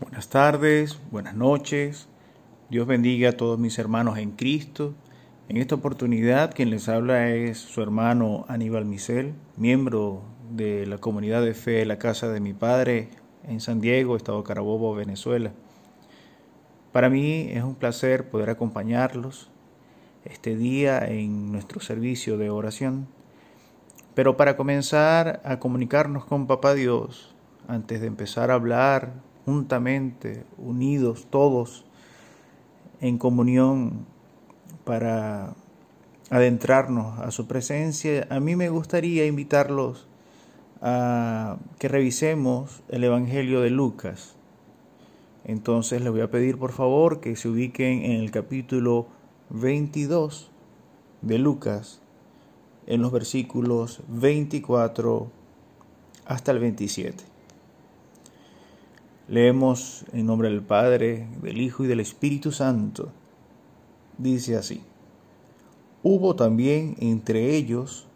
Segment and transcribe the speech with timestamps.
[0.00, 2.08] Buenas tardes, buenas noches.
[2.70, 4.94] Dios bendiga a todos mis hermanos en Cristo.
[5.50, 11.42] En esta oportunidad quien les habla es su hermano Aníbal Misel, miembro de la comunidad
[11.42, 13.10] de fe de la casa de mi padre
[13.46, 15.52] en San Diego, Estado Carabobo, Venezuela.
[16.92, 19.50] Para mí es un placer poder acompañarlos
[20.24, 23.06] este día en nuestro servicio de oración.
[24.14, 27.34] Pero para comenzar a comunicarnos con Papá Dios,
[27.68, 31.84] antes de empezar a hablar juntamente, unidos todos,
[33.00, 34.06] en comunión
[34.84, 35.54] para
[36.30, 40.06] adentrarnos a su presencia, a mí me gustaría invitarlos
[40.80, 44.36] a que revisemos el Evangelio de Lucas.
[45.44, 49.08] Entonces les voy a pedir por favor que se ubiquen en el capítulo
[49.50, 50.48] 22
[51.22, 52.00] de Lucas,
[52.86, 55.28] en los versículos 24
[56.26, 57.39] hasta el 27.
[59.30, 63.12] Leemos en nombre del Padre, del Hijo y del Espíritu Santo.
[64.18, 64.82] Dice así.
[66.02, 68.08] Hubo también entre ellos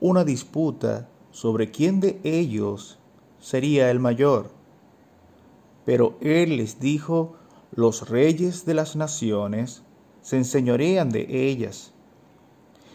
[0.00, 2.98] una disputa sobre quién de ellos
[3.40, 4.52] sería el mayor.
[5.84, 7.36] Pero él les dijo,
[7.70, 9.82] los reyes de las naciones
[10.22, 11.92] se enseñorean de ellas,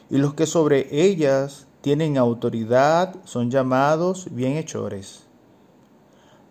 [0.09, 5.28] y los que sobre ellas tienen autoridad son llamados bienhechores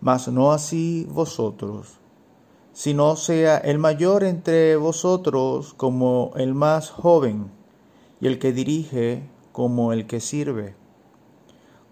[0.01, 1.99] mas no así vosotros,
[2.73, 7.51] sino sea el mayor entre vosotros como el más joven,
[8.21, 10.75] y el que dirige como el que sirve.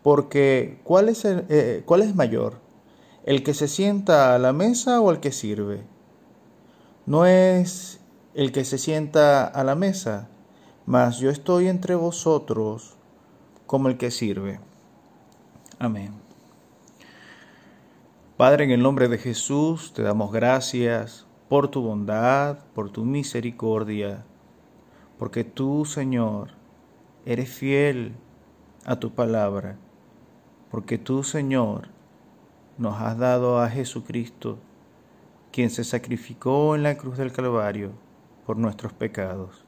[0.04, 2.60] Porque ¿cuál es, eh, ¿cuál es mayor?
[3.24, 5.84] ¿El que se sienta a la mesa o el que sirve?
[7.06, 8.00] No es
[8.34, 10.30] el que se sienta a la mesa,
[10.86, 12.96] mas yo estoy entre vosotros
[13.66, 14.60] como el que sirve.
[15.80, 16.27] Amén.
[18.38, 24.26] Padre, en el nombre de Jesús te damos gracias por tu bondad, por tu misericordia,
[25.18, 26.52] porque tú, Señor,
[27.26, 28.14] eres fiel
[28.86, 29.80] a tu palabra,
[30.70, 31.88] porque tú, Señor,
[32.78, 34.60] nos has dado a Jesucristo,
[35.52, 37.94] quien se sacrificó en la cruz del Calvario
[38.46, 39.66] por nuestros pecados.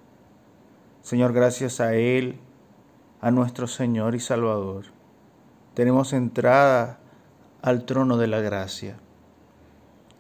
[1.02, 2.38] Señor, gracias a Él,
[3.20, 4.86] a nuestro Señor y Salvador,
[5.74, 7.00] tenemos entrada
[7.62, 8.98] al trono de la gracia.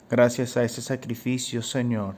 [0.10, 2.16] Gracias a ese sacrificio, Señor,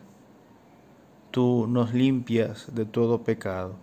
[1.30, 3.76] tú nos limpias de todo pecado.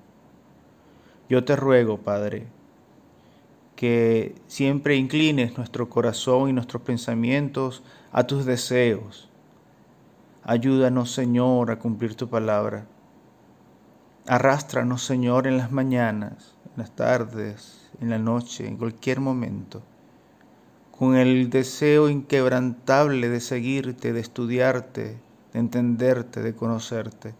[1.28, 2.49] Yo te ruego, Padre,
[3.76, 9.28] que siempre inclines nuestro corazón y nuestros pensamientos a tus deseos.
[10.43, 12.87] Ayúdanos, Señor, a cumplir tu palabra.
[14.26, 19.82] Arrástranos, Señor, en las mañanas, en las tardes, en la noche, en cualquier momento
[20.99, 25.19] con el deseo inquebrantable de seguirte, de estudiarte,
[25.53, 27.35] de entenderte, de conocerte.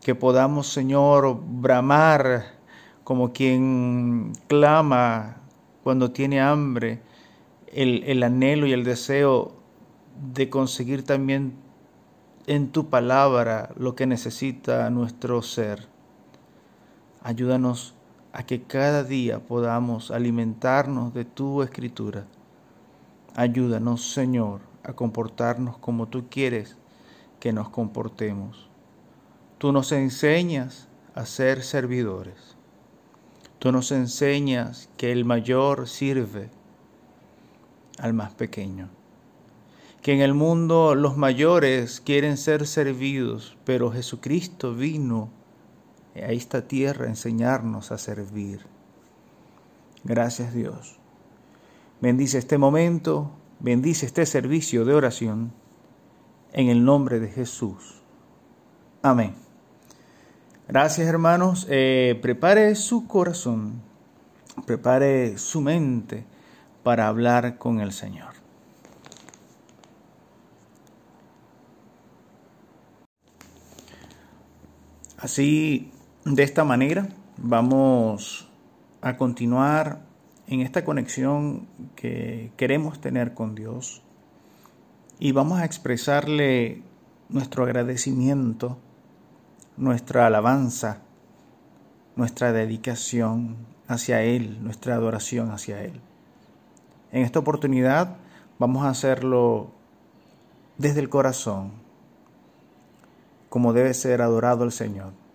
[0.00, 2.56] Que podamos, Señor, bramar
[3.04, 5.36] como quien clama
[5.84, 7.00] cuando tiene hambre,
[7.72, 9.54] el, el anhelo y el deseo
[10.34, 11.54] de conseguir también
[12.48, 15.86] en tu palabra lo que necesita nuestro ser.
[17.22, 17.94] Ayúdanos
[18.32, 22.26] a que cada día podamos alimentarnos de tu escritura.
[23.34, 26.76] Ayúdanos, Señor, a comportarnos como tú quieres
[27.40, 28.68] que nos comportemos.
[29.58, 32.56] Tú nos enseñas a ser servidores.
[33.58, 36.50] Tú nos enseñas que el mayor sirve
[37.98, 38.88] al más pequeño.
[40.02, 45.30] Que en el mundo los mayores quieren ser servidos, pero Jesucristo vino
[46.24, 48.60] a esta tierra enseñarnos a servir.
[50.04, 50.98] Gracias Dios.
[52.00, 53.30] Bendice este momento,
[53.60, 55.52] bendice este servicio de oración
[56.52, 58.02] en el nombre de Jesús.
[59.02, 59.34] Amén.
[60.68, 61.66] Gracias hermanos.
[61.68, 63.82] Eh, prepare su corazón,
[64.66, 66.24] prepare su mente
[66.82, 68.34] para hablar con el Señor.
[75.18, 75.90] Así
[76.34, 77.08] de esta manera
[77.38, 78.50] vamos
[79.00, 80.02] a continuar
[80.46, 81.66] en esta conexión
[81.96, 84.02] que queremos tener con Dios
[85.18, 86.82] y vamos a expresarle
[87.30, 88.76] nuestro agradecimiento,
[89.78, 91.00] nuestra alabanza,
[92.14, 95.98] nuestra dedicación hacia Él, nuestra adoración hacia Él.
[97.10, 98.16] En esta oportunidad
[98.58, 99.70] vamos a hacerlo
[100.76, 101.72] desde el corazón,
[103.48, 105.27] como debe ser adorado el Señor.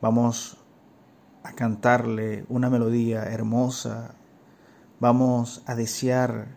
[0.00, 0.56] Vamos
[1.42, 4.14] a cantarle una melodía hermosa.
[5.00, 6.56] Vamos a desear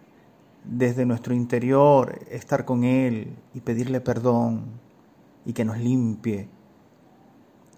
[0.63, 4.65] desde nuestro interior estar con Él y pedirle perdón
[5.43, 6.49] y que nos limpie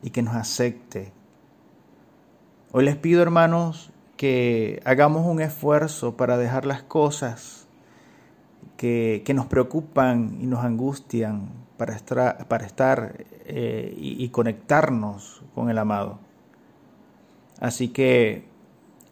[0.02, 1.14] y que nos acepte.
[2.74, 7.63] Hoy les pido, hermanos, que hagamos un esfuerzo para dejar las cosas
[8.78, 15.70] que, nos preocupan y nos angustian para estar, para estar eh, y, y conectarnos con
[15.70, 16.20] el amado.
[17.60, 18.46] Así que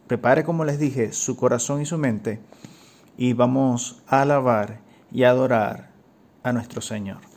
[0.06, 2.40] prepare, como les dije, su corazón y su mente
[3.16, 4.80] y vamos a alabar
[5.10, 5.90] y adorar
[6.42, 7.31] a nuestro Señor.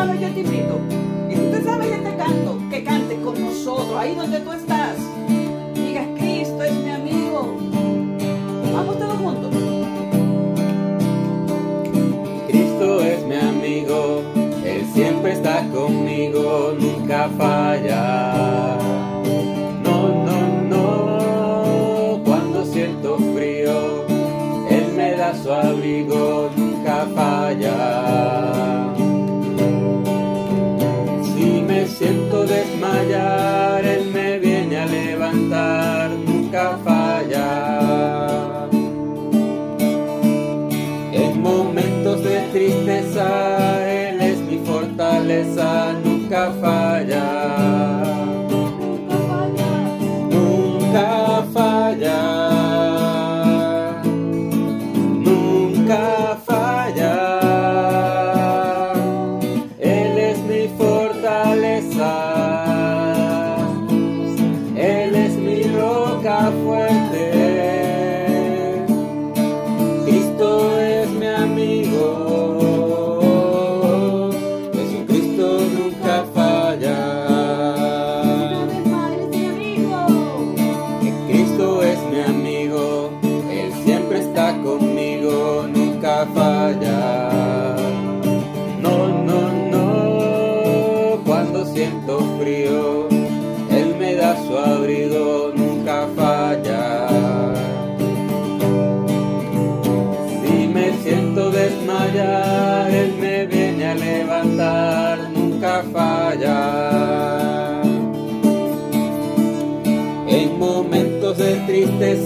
[0.00, 0.80] Hermano, yo te invito,
[1.28, 4.96] y si tú sabes este canto, que cantes con nosotros, ahí donde tú estás.
[5.74, 7.58] Digas, Cristo es mi amigo.
[8.72, 9.50] Vamos todos juntos.
[12.48, 14.22] Cristo es mi amigo,
[14.64, 18.78] Él siempre está conmigo, nunca falla.
[19.84, 24.06] No, no, no, cuando siento frío,
[24.70, 28.49] Él me da su abrigo, nunca falla.
[33.02, 38.68] Él me viene a levantar, nunca falla.
[41.12, 47.39] En momentos de tristeza, Él es mi fortaleza, nunca falla.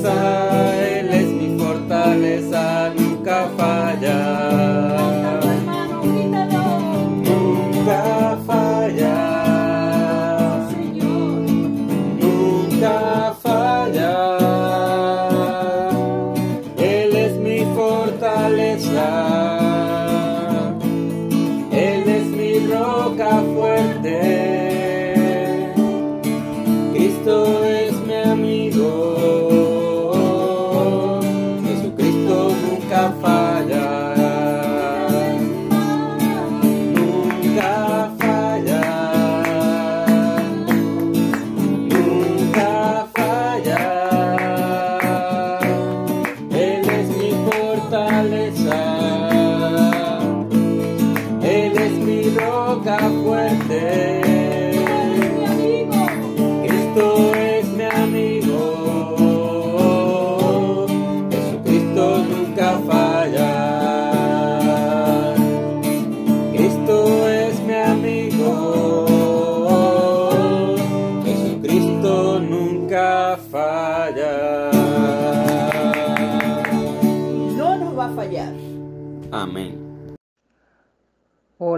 [0.05, 0.34] Tristeza,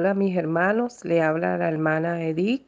[0.07, 2.65] Hola mis hermanos, le habla la hermana Edith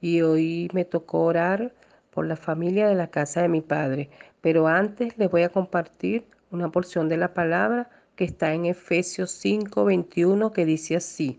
[0.00, 1.74] y hoy me tocó orar
[2.08, 4.08] por la familia de la casa de mi padre.
[4.40, 9.32] Pero antes les voy a compartir una porción de la palabra que está en Efesios
[9.32, 11.38] 5:21 que dice así,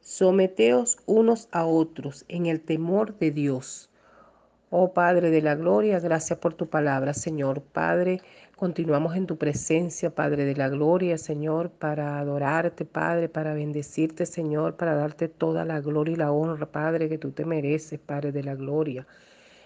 [0.00, 3.88] someteos unos a otros en el temor de Dios.
[4.70, 7.62] Oh Padre de la Gloria, gracias por tu palabra, Señor.
[7.62, 8.20] Padre,
[8.56, 14.76] continuamos en tu presencia, Padre de la Gloria, Señor, para adorarte, Padre, para bendecirte, Señor,
[14.76, 18.42] para darte toda la gloria y la honra, Padre, que tú te mereces, Padre de
[18.42, 19.06] la Gloria.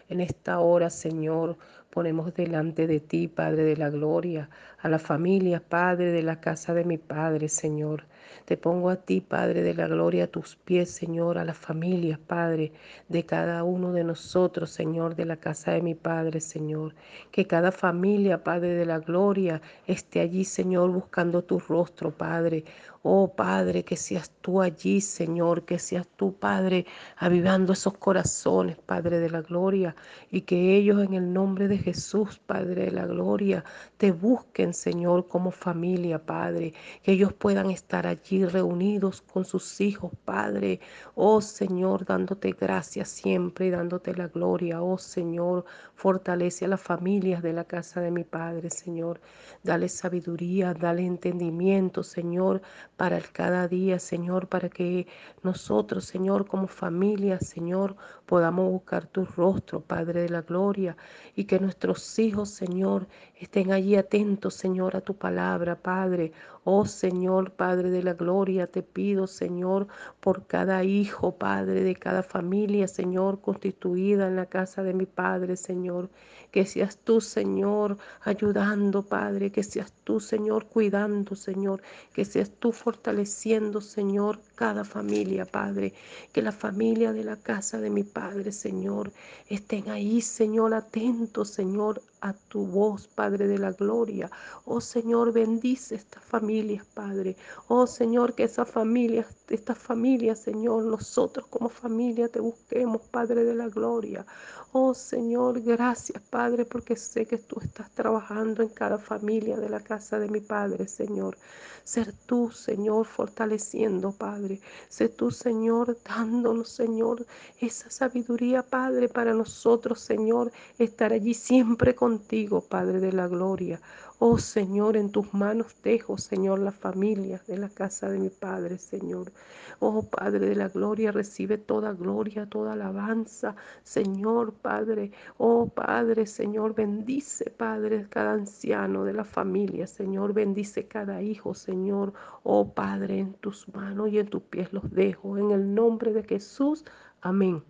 [0.08, 1.56] En esta hora, Señor,
[1.90, 6.74] ponemos delante de ti, Padre de la Gloria, a la familia, Padre de la casa
[6.74, 8.06] de mi Padre, Señor.
[8.44, 12.18] Te pongo a ti, Padre de la Gloria, a tus pies, Señor, a la familia,
[12.26, 12.72] Padre,
[13.08, 16.94] de cada uno de nosotros, Señor, de la casa de mi Padre, Señor.
[17.30, 22.64] Que cada familia, Padre de la Gloria, esté allí, Señor, buscando tu rostro, Padre.
[23.02, 26.84] Oh Padre, que seas tú allí, Señor, que seas tú, Padre,
[27.16, 29.96] avivando esos corazones, Padre de la Gloria,
[30.30, 33.64] y que ellos en el nombre de Jesús, Padre de la Gloria,
[33.96, 40.12] te busquen, Señor, como familia, Padre, que ellos puedan estar allí reunidos con sus hijos,
[40.26, 40.80] Padre.
[41.14, 44.82] Oh Señor, dándote gracias siempre y dándote la gloria.
[44.82, 45.64] Oh Señor,
[45.94, 49.22] fortalece a las familias de la casa de mi Padre, Señor.
[49.62, 52.60] Dale sabiduría, dale entendimiento, Señor
[53.00, 55.06] para cada día, Señor, para que
[55.42, 57.96] nosotros, Señor, como familia, Señor,
[58.30, 60.96] podamos buscar tu rostro, Padre de la Gloria,
[61.34, 66.32] y que nuestros hijos, Señor, estén allí atentos, Señor, a tu palabra, Padre.
[66.62, 69.88] Oh Señor, Padre de la Gloria, te pido, Señor,
[70.20, 75.56] por cada hijo, Padre, de cada familia, Señor, constituida en la casa de mi Padre,
[75.56, 76.08] Señor.
[76.52, 81.80] Que seas tú, Señor, ayudando, Padre, que seas tú, Señor, cuidando, Señor,
[82.12, 85.94] que seas tú fortaleciendo, Señor, cada familia, Padre.
[86.32, 88.19] Que la familia de la casa de mi Padre,
[88.52, 89.12] Señor,
[89.48, 94.30] estén ahí, Señor, atentos, Señor, a tu voz, Padre de la gloria.
[94.64, 97.36] Oh Señor, bendice estas familias, Padre.
[97.68, 103.54] Oh Señor, que esas familias, estas familias, Señor, nosotros como familia te busquemos, Padre de
[103.54, 104.26] la gloria.
[104.72, 109.80] Oh Señor, gracias, Padre, porque sé que tú estás trabajando en cada familia de la
[109.80, 111.36] casa de mi Padre, Señor.
[111.82, 114.60] Ser tú, Señor, fortaleciendo, Padre.
[114.88, 117.26] Ser tú, Señor, dándonos, Señor,
[117.58, 123.80] esa sabiduría, Padre, para nosotros, Señor, estar allí siempre contigo, Padre de la gloria.
[124.18, 128.78] Oh Señor, en tus manos dejo, Señor, la familia de la casa de mi Padre,
[128.78, 129.30] Señor.
[129.78, 135.12] Oh Padre de la gloria, recibe toda gloria, toda alabanza, Señor, Padre.
[135.38, 142.12] Oh Padre, Señor, bendice, Padre, cada anciano de la familia, Señor, bendice cada hijo, Señor.
[142.42, 146.24] Oh Padre, en tus manos y en tus pies los dejo, en el nombre de
[146.24, 146.84] Jesús.
[147.20, 147.62] Amén.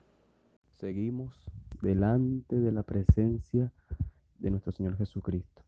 [0.78, 1.34] Seguimos
[1.82, 3.70] delante de la presencia
[4.40, 5.62] de nuestro Señor Jesucristo.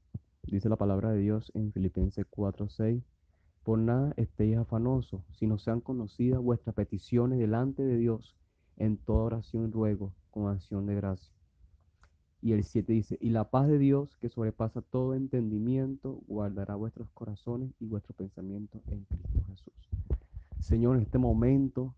[0.44, 3.02] Dice la palabra de Dios en Filipenses 4:6,
[3.62, 8.34] por nada estéis afanosos, sino sean conocidas vuestras peticiones delante de Dios
[8.76, 11.32] en toda oración y ruego con acción de gracia.
[12.40, 17.08] Y el 7 dice, y la paz de Dios, que sobrepasa todo entendimiento, guardará vuestros
[17.10, 19.74] corazones y vuestros pensamientos en Cristo Jesús.
[20.58, 21.94] Señor, en este momento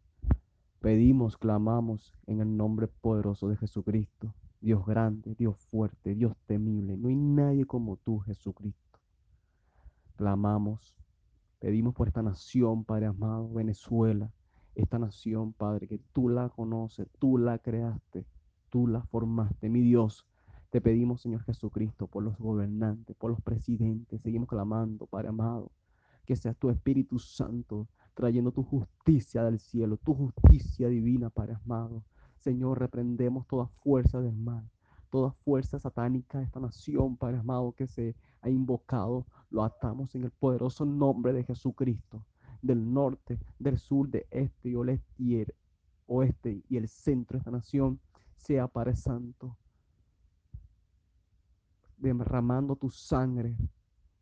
[0.80, 6.96] pedimos, clamamos en el nombre poderoso de Jesucristo Dios grande, Dios fuerte, Dios temible.
[6.96, 8.98] No hay nadie como tú, Jesucristo.
[10.16, 10.96] Clamamos,
[11.58, 14.32] pedimos por esta nación, Padre amado, Venezuela.
[14.74, 18.24] Esta nación, Padre, que tú la conoces, tú la creaste,
[18.70, 20.26] tú la formaste, mi Dios.
[20.70, 24.22] Te pedimos, Señor Jesucristo, por los gobernantes, por los presidentes.
[24.22, 25.72] Seguimos clamando, Padre amado,
[26.24, 32.02] que seas tu Espíritu Santo trayendo tu justicia del cielo, tu justicia divina, Padre amado
[32.44, 34.70] Señor, reprendemos toda fuerza del mal,
[35.08, 39.26] toda fuerza satánica de esta nación, Padre amado, que se ha invocado.
[39.48, 42.26] Lo atamos en el poderoso nombre de Jesucristo,
[42.60, 44.74] del norte, del sur, de este y
[46.06, 47.98] oeste y el centro de esta nación,
[48.36, 49.56] sea Padre Santo,
[51.96, 53.56] derramando tu sangre,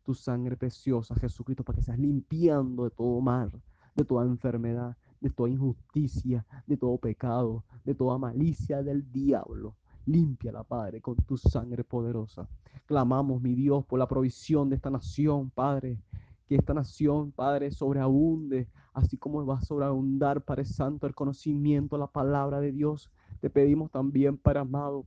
[0.01, 3.51] tu sangre preciosa, Jesucristo, para que seas limpiando de todo mal,
[3.95, 9.77] de toda enfermedad, de toda injusticia, de todo pecado, de toda malicia del diablo.
[10.05, 12.49] Límpiala, Padre, con tu sangre poderosa.
[12.85, 15.97] Clamamos, mi Dios, por la provisión de esta nación, Padre.
[16.45, 22.07] Que esta nación, Padre, sobreabunde, así como va a sobreabundar, Padre Santo, el conocimiento, la
[22.07, 23.09] palabra de Dios.
[23.39, 25.05] Te pedimos también, Padre amado,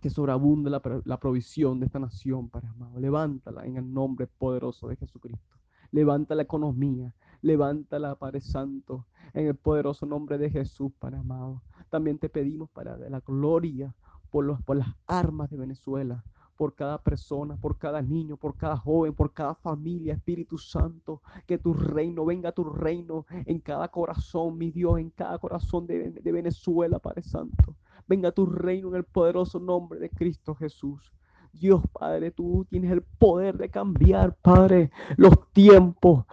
[0.00, 3.00] que sobreabunde la, la provisión de esta nación, Padre amado.
[3.00, 5.56] Levántala en el nombre poderoso de Jesucristo.
[5.90, 11.62] Levanta la economía, Levántala, Padre Santo, en el poderoso nombre de Jesús, Padre amado.
[11.90, 13.94] También te pedimos, para la gloria
[14.30, 16.24] por, los, por las armas de Venezuela,
[16.56, 21.58] por cada persona, por cada niño, por cada joven, por cada familia, Espíritu Santo, que
[21.58, 26.32] tu reino, venga tu reino en cada corazón, mi Dios, en cada corazón de, de
[26.32, 27.76] Venezuela, Padre Santo.
[28.08, 31.12] Venga tu reino en el poderoso nombre de Cristo Jesús.
[31.58, 36.24] Dios Padre, tú tienes el poder de cambiar, Padre, los tiempos.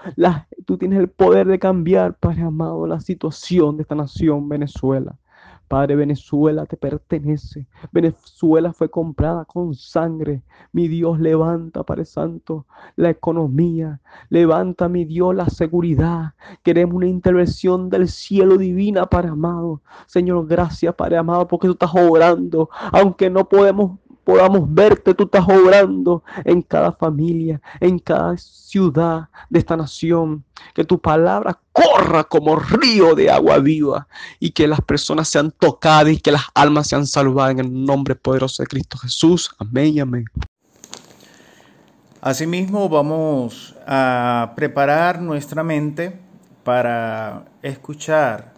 [0.66, 5.18] tú tienes el poder de cambiar, Padre amado, la situación de esta nación, Venezuela.
[5.68, 7.68] Padre, Venezuela te pertenece.
[7.92, 10.44] Venezuela fue comprada con sangre.
[10.72, 14.00] Mi Dios, levanta, Padre Santo, la economía.
[14.30, 16.34] Levanta, mi Dios, la seguridad.
[16.62, 19.82] Queremos una intervención del cielo divina, Padre amado.
[20.06, 22.70] Señor, gracias, Padre amado, porque tú estás obrando.
[22.92, 29.60] Aunque no podemos podamos verte, tú estás obrando en cada familia, en cada ciudad de
[29.60, 30.44] esta nación.
[30.74, 34.08] Que tu palabra corra como río de agua viva
[34.40, 38.16] y que las personas sean tocadas y que las almas sean salvadas en el nombre
[38.16, 39.56] poderoso de Cristo Jesús.
[39.60, 40.26] Amén y amén.
[42.20, 46.20] Asimismo, vamos a preparar nuestra mente
[46.64, 48.55] para escuchar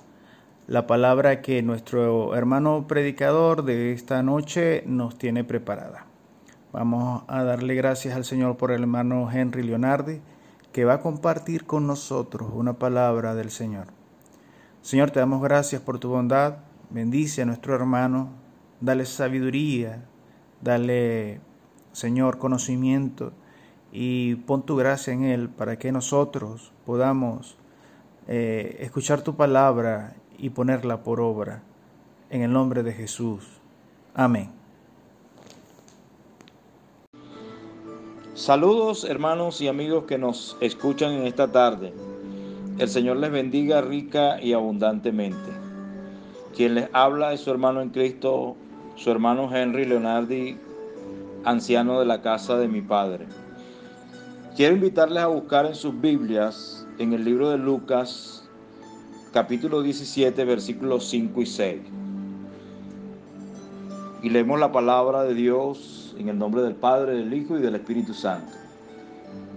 [0.68, 6.06] la palabra que nuestro hermano predicador de esta noche nos tiene preparada.
[6.74, 10.20] Vamos a darle gracias al Señor por el hermano Henry Leonardi,
[10.74, 13.88] que va a compartir con nosotros una palabra del Señor.
[14.82, 16.58] Señor, te damos gracias por tu bondad.
[16.90, 18.30] Bendice a nuestro hermano,
[18.82, 20.04] dale sabiduría,
[20.62, 21.40] dale,
[21.94, 23.32] Señor, conocimiento
[23.94, 27.58] y pon tu gracia en él para que nosotros podamos
[28.28, 31.64] eh, escuchar tu palabra y ponerla por obra.
[32.30, 33.46] En el nombre de Jesús.
[34.14, 34.50] Amén.
[38.34, 41.94] Saludos hermanos y amigos que nos escuchan en esta tarde.
[42.78, 45.50] El Señor les bendiga rica y abundantemente.
[46.56, 48.56] Quien les habla es su hermano en Cristo,
[48.96, 50.58] su hermano Henry Leonardi,
[51.46, 53.26] anciano de la casa de mi padre.
[54.56, 58.47] Quiero invitarles a buscar en sus Biblias, en el libro de Lucas,
[59.38, 61.82] capítulo 17, versículos 5 y 6.
[64.24, 67.76] Y leemos la palabra de Dios en el nombre del Padre, del Hijo y del
[67.76, 68.52] Espíritu Santo.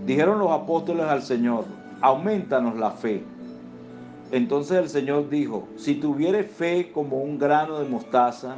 [0.04, 1.64] Dijeron los apóstoles al Señor,
[2.02, 3.22] aumentanos la fe.
[4.32, 8.56] Entonces el Señor dijo, si tuvieres fe como un grano de mostaza,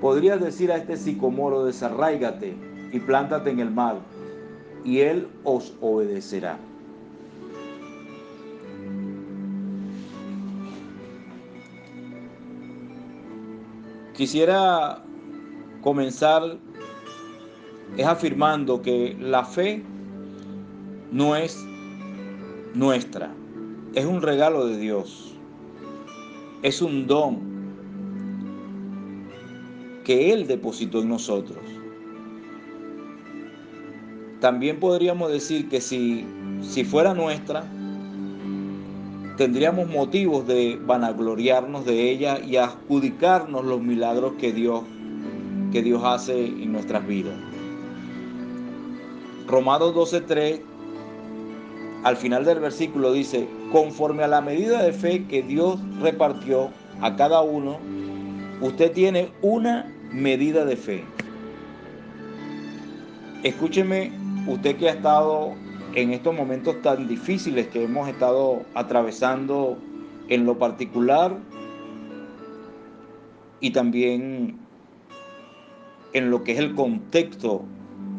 [0.00, 2.56] podrías decir a este sicomoro, desarráigate
[2.90, 3.98] y plántate en el mar,
[4.84, 6.58] y él os obedecerá.
[14.20, 15.02] Quisiera
[15.80, 16.58] comenzar
[17.96, 19.82] es afirmando que la fe
[21.10, 21.58] no es
[22.74, 23.32] nuestra,
[23.94, 25.34] es un regalo de Dios,
[26.60, 27.38] es un don
[30.04, 31.64] que Él depositó en nosotros.
[34.40, 36.26] También podríamos decir que si,
[36.60, 37.64] si fuera nuestra,
[39.40, 44.82] tendríamos motivos de vanagloriarnos de ella y adjudicarnos los milagros que Dios,
[45.72, 47.32] que Dios hace en nuestras vidas.
[49.46, 50.60] Romanos 12:3,
[52.04, 56.68] al final del versículo dice, conforme a la medida de fe que Dios repartió
[57.00, 57.78] a cada uno,
[58.60, 61.02] usted tiene una medida de fe.
[63.42, 64.12] Escúcheme,
[64.46, 65.54] usted que ha estado
[65.94, 69.78] en estos momentos tan difíciles que hemos estado atravesando
[70.28, 71.36] en lo particular
[73.60, 74.58] y también
[76.12, 77.64] en lo que es el contexto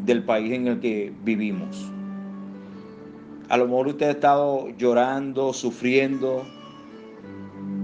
[0.06, 1.92] del país en el que vivimos.
[3.50, 6.46] A lo mejor usted ha estado llorando, sufriendo,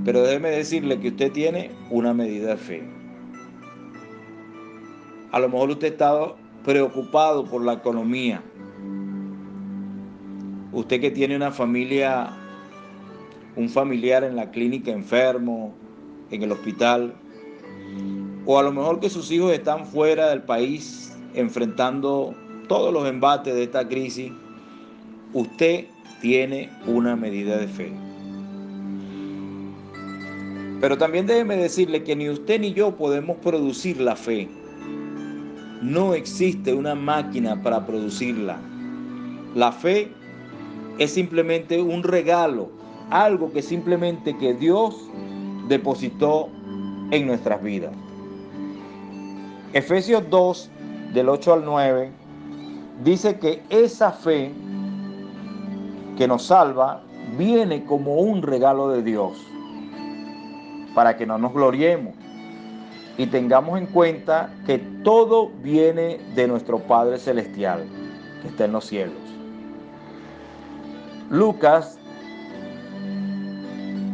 [0.06, 2.84] pero déjeme decirle que usted tiene una medida de fe.
[5.32, 8.42] A lo mejor usted ha estado preocupado por la economía,
[10.78, 12.30] Usted que tiene una familia,
[13.56, 15.74] un familiar en la clínica enfermo,
[16.30, 17.16] en el hospital,
[18.46, 22.36] o a lo mejor que sus hijos están fuera del país enfrentando
[22.68, 24.32] todos los embates de esta crisis,
[25.34, 25.86] usted
[26.22, 27.92] tiene una medida de fe.
[30.80, 34.48] Pero también déjeme decirle que ni usted ni yo podemos producir la fe.
[35.82, 38.60] No existe una máquina para producirla.
[39.56, 40.12] La fe
[40.98, 42.70] es simplemente un regalo,
[43.10, 44.96] algo que simplemente que Dios
[45.68, 46.50] depositó
[47.12, 47.94] en nuestras vidas.
[49.74, 50.70] Efesios 2,
[51.14, 52.12] del 8 al 9,
[53.04, 54.52] dice que esa fe
[56.18, 57.04] que nos salva
[57.38, 59.38] viene como un regalo de Dios,
[60.96, 62.16] para que no nos gloriemos
[63.18, 67.84] y tengamos en cuenta que todo viene de nuestro Padre Celestial,
[68.42, 69.27] que está en los cielos.
[71.30, 72.00] Lucas,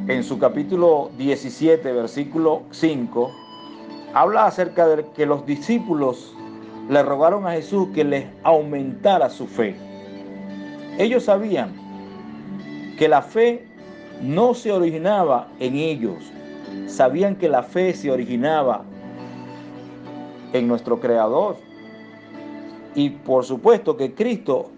[0.07, 3.31] en su capítulo 17, versículo 5,
[4.15, 6.35] habla acerca de que los discípulos
[6.89, 9.75] le rogaron a Jesús que les aumentara su fe.
[10.97, 11.75] Ellos sabían
[12.97, 13.67] que la fe
[14.23, 16.31] no se originaba en ellos,
[16.87, 18.85] sabían que la fe se originaba
[20.51, 21.57] en nuestro Creador.
[22.95, 24.71] Y por supuesto que Cristo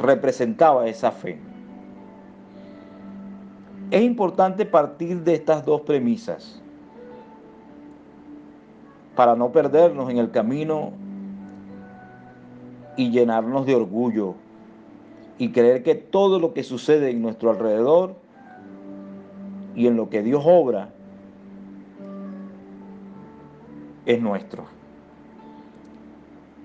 [0.00, 1.51] representaba esa fe.
[3.92, 6.62] Es importante partir de estas dos premisas
[9.14, 10.92] para no perdernos en el camino
[12.96, 14.34] y llenarnos de orgullo
[15.36, 18.14] y creer que todo lo que sucede en nuestro alrededor
[19.76, 20.88] y en lo que Dios obra
[24.06, 24.64] es nuestro.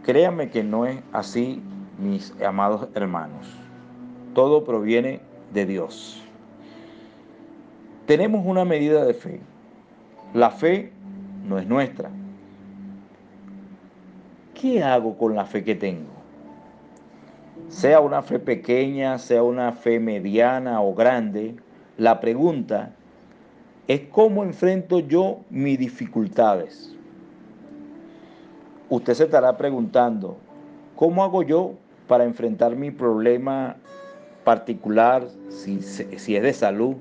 [0.03, 1.61] Créanme que no es así,
[1.99, 3.53] mis amados hermanos.
[4.33, 5.19] Todo proviene
[5.51, 6.23] de Dios.
[8.07, 9.41] Tenemos una medida de fe.
[10.33, 10.93] La fe
[11.45, 12.09] no es nuestra.
[14.53, 16.09] ¿Qué hago con la fe que tengo?
[17.67, 21.55] Sea una fe pequeña, sea una fe mediana o grande,
[21.97, 22.93] la pregunta
[23.89, 26.95] es cómo enfrento yo mis dificultades.
[28.89, 30.37] Usted se estará preguntando,
[30.95, 31.73] ¿cómo hago yo
[32.07, 33.75] para enfrentar mi problema
[34.45, 36.95] particular, si, es de salud?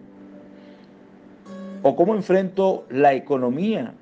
[1.82, 3.94] ¿O cómo enfrento la economía?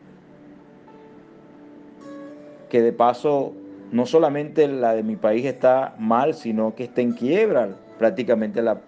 [2.68, 3.52] Que de paso,
[3.92, 8.80] no solamente la de mi país está mal, sino que está en quiebra prácticamente la,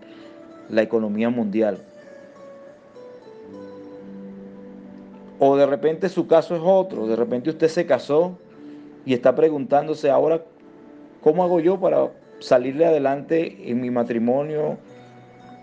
[0.68, 1.78] la economía mundial.
[5.38, 8.38] O de repente su caso es otro, de repente usted se casó
[9.04, 10.42] y está preguntándose ahora,
[11.22, 14.78] ¿cómo hago yo para salirle adelante en mi matrimonio,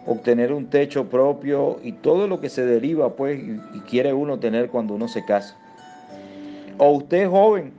[0.06, 4.70] obtener un techo propio y todo lo que se deriva, pues, y, quiere uno tener
[4.70, 5.58] cuando uno se casa?
[6.78, 7.72] O usted joven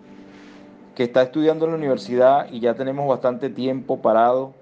[0.95, 4.55] que está estudiando en la universidad y ya tenemos bastante tiempo parado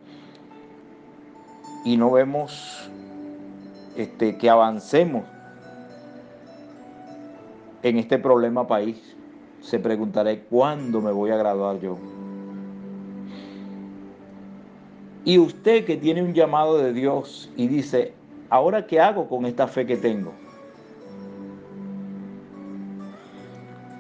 [1.85, 2.91] y no vemos
[3.97, 5.25] este, que avancemos
[7.83, 9.17] en este problema país
[9.61, 11.97] se preguntaré cuándo me voy a graduar yo.
[15.25, 18.13] Y usted que tiene un llamado de Dios y dice,
[18.51, 20.33] ¿ahora qué hago con esta fe que tengo?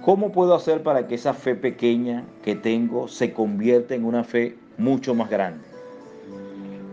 [0.03, 4.57] ¿Cómo puedo hacer para que esa fe pequeña que tengo se convierta en una fe
[4.77, 5.63] mucho más grande?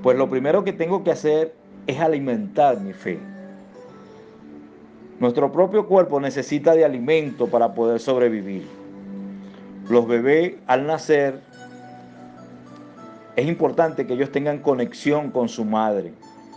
[0.04, 1.56] Pues lo primero que tengo que hacer
[1.88, 3.20] es alimentar mi fe.
[5.20, 8.68] Nuestro propio cuerpo necesita de alimento para poder sobrevivir.
[9.90, 11.42] Los bebés al nacer
[13.40, 16.12] es importante que ellos tengan conexión con su madre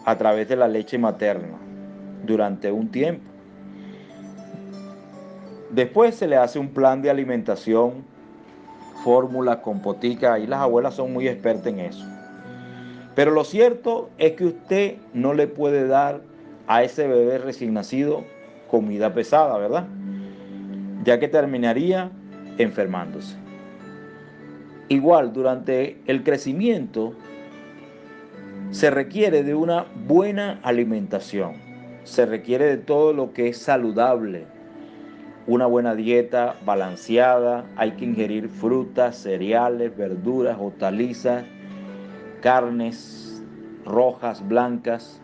[0.04, 1.56] a través de la leche materna
[2.26, 3.22] durante un tiempo.
[5.70, 8.04] Después se le hace un plan de alimentación,
[9.04, 12.04] fórmula, compotica, y las abuelas son muy expertas en eso.
[13.14, 16.22] Pero lo cierto es que usted no le puede dar
[16.66, 18.24] a ese bebé recién nacido
[18.68, 19.86] comida pesada, ¿verdad?
[21.04, 22.10] Ya que terminaría
[22.58, 23.41] enfermándose.
[24.92, 27.14] Igual, durante el crecimiento
[28.72, 31.54] se requiere de una buena alimentación,
[32.04, 34.44] se requiere de todo lo que es saludable,
[35.46, 41.46] una buena dieta balanceada, hay que ingerir frutas, cereales, verduras, hortalizas,
[42.42, 43.42] carnes
[43.86, 45.22] rojas, blancas,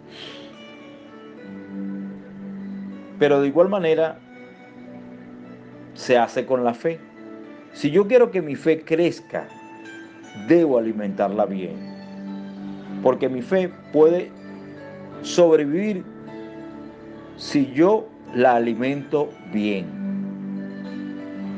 [3.19, 4.19] Pero de igual manera
[5.93, 7.01] se hace con la fe.
[7.73, 9.47] Si yo quiero que mi fe crezca,
[10.47, 11.77] debo alimentarla bien.
[13.03, 14.31] Porque mi fe puede
[15.23, 16.05] sobrevivir
[17.37, 19.87] si yo la alimento bien.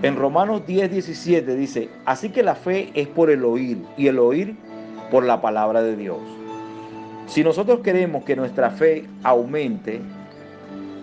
[0.03, 4.19] En Romanos 10, 17 dice, así que la fe es por el oír y el
[4.19, 4.57] oír
[5.11, 6.19] por la palabra de Dios.
[7.27, 10.01] Si nosotros queremos que nuestra fe aumente,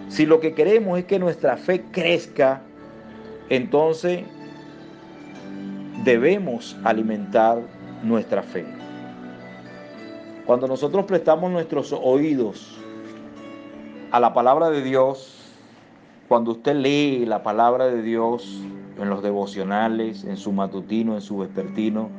[0.10, 2.62] si lo que queremos es que nuestra fe crezca,
[3.50, 4.24] entonces
[6.04, 7.62] debemos alimentar
[8.04, 8.66] nuestra fe.
[10.46, 12.78] Cuando nosotros prestamos nuestros oídos
[14.12, 15.54] a la palabra de Dios,
[16.28, 18.62] cuando usted lee la palabra de Dios
[18.98, 22.10] en los devocionales, en su matutino, en su vespertino,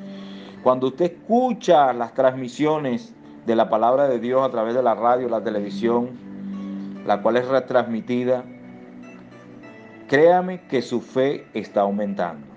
[0.62, 3.14] cuando usted escucha las transmisiones
[3.46, 6.10] de la palabra de Dios a través de la radio, la televisión,
[7.06, 8.44] la cual es retransmitida,
[10.08, 12.47] créame que su fe está aumentando.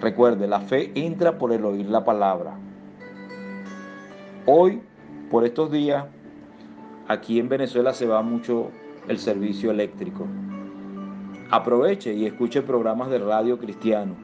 [0.00, 2.54] Recuerde, la fe entra por el oír la palabra.
[4.46, 4.80] Hoy,
[5.28, 6.04] por estos días,
[7.08, 8.70] aquí en Venezuela se va mucho
[9.08, 10.26] el servicio eléctrico.
[11.50, 14.14] Aproveche y escuche programas de radio cristiano.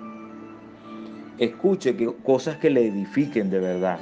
[1.39, 3.99] Escuche que, cosas que le edifiquen de verdad.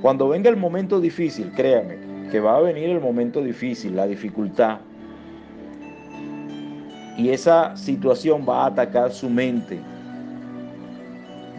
[0.00, 4.78] Cuando venga el momento difícil, créame, que va a venir el momento difícil, la dificultad.
[7.16, 9.80] Y esa situación va a atacar su mente.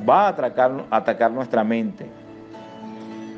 [0.08, 2.06] Va a atacar, atacar nuestra mente.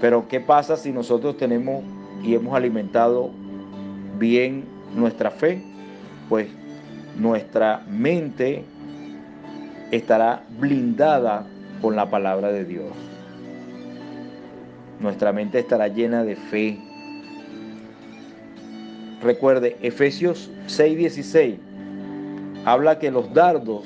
[0.01, 1.83] Pero ¿qué pasa si nosotros tenemos
[2.23, 3.31] y hemos alimentado
[4.17, 5.61] bien nuestra fe?
[6.29, 6.47] Pues
[7.17, 8.63] nuestra mente
[9.91, 11.45] estará blindada
[11.81, 12.91] con la palabra de Dios.
[14.99, 16.79] Nuestra mente estará llena de fe.
[19.21, 21.57] Recuerde, Efesios 6:16
[22.65, 23.83] habla que los dardos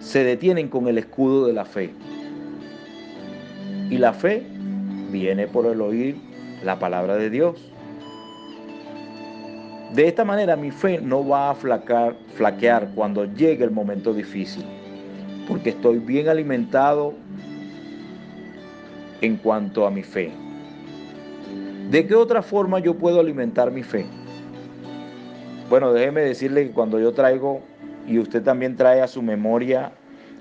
[0.00, 1.90] se detienen con el escudo de la fe.
[3.90, 4.42] Y la fe
[5.10, 6.16] viene por el oír
[6.62, 7.56] la palabra de Dios.
[9.92, 14.64] De esta manera mi fe no va a flacar, flaquear cuando llegue el momento difícil,
[15.46, 17.14] porque estoy bien alimentado
[19.20, 20.32] en cuanto a mi fe.
[21.90, 24.06] ¿De qué otra forma yo puedo alimentar mi fe?
[25.70, 27.60] Bueno, déjeme decirle que cuando yo traigo,
[28.06, 29.92] y usted también trae a su memoria,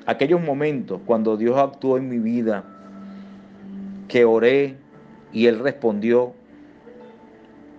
[0.06, 2.64] aquellos momentos cuando Dios actuó en mi vida,
[4.08, 4.76] que oré
[5.32, 6.34] y Él respondió,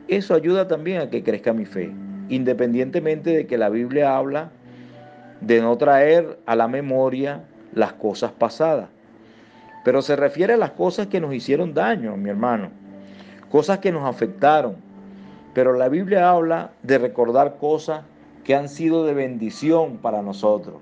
[0.09, 1.93] eso ayuda también a que crezca mi fe,
[2.29, 4.51] independientemente de que la Biblia habla
[5.41, 8.89] de no traer a la memoria las cosas pasadas.
[9.85, 12.71] Pero se refiere a las cosas que nos hicieron daño, mi hermano,
[13.51, 14.77] cosas que nos afectaron.
[15.55, 18.05] Pero la Biblia habla de recordar cosas
[18.43, 20.77] que han sido de bendición para nosotros.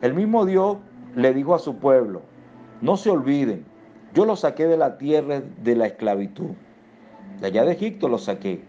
[0.00, 0.78] El mismo Dios
[1.16, 2.22] le dijo a su pueblo,
[2.80, 3.64] no se olviden,
[4.14, 6.50] yo los saqué de la tierra de la esclavitud.
[7.40, 8.62] De allá de Egipto los saqué.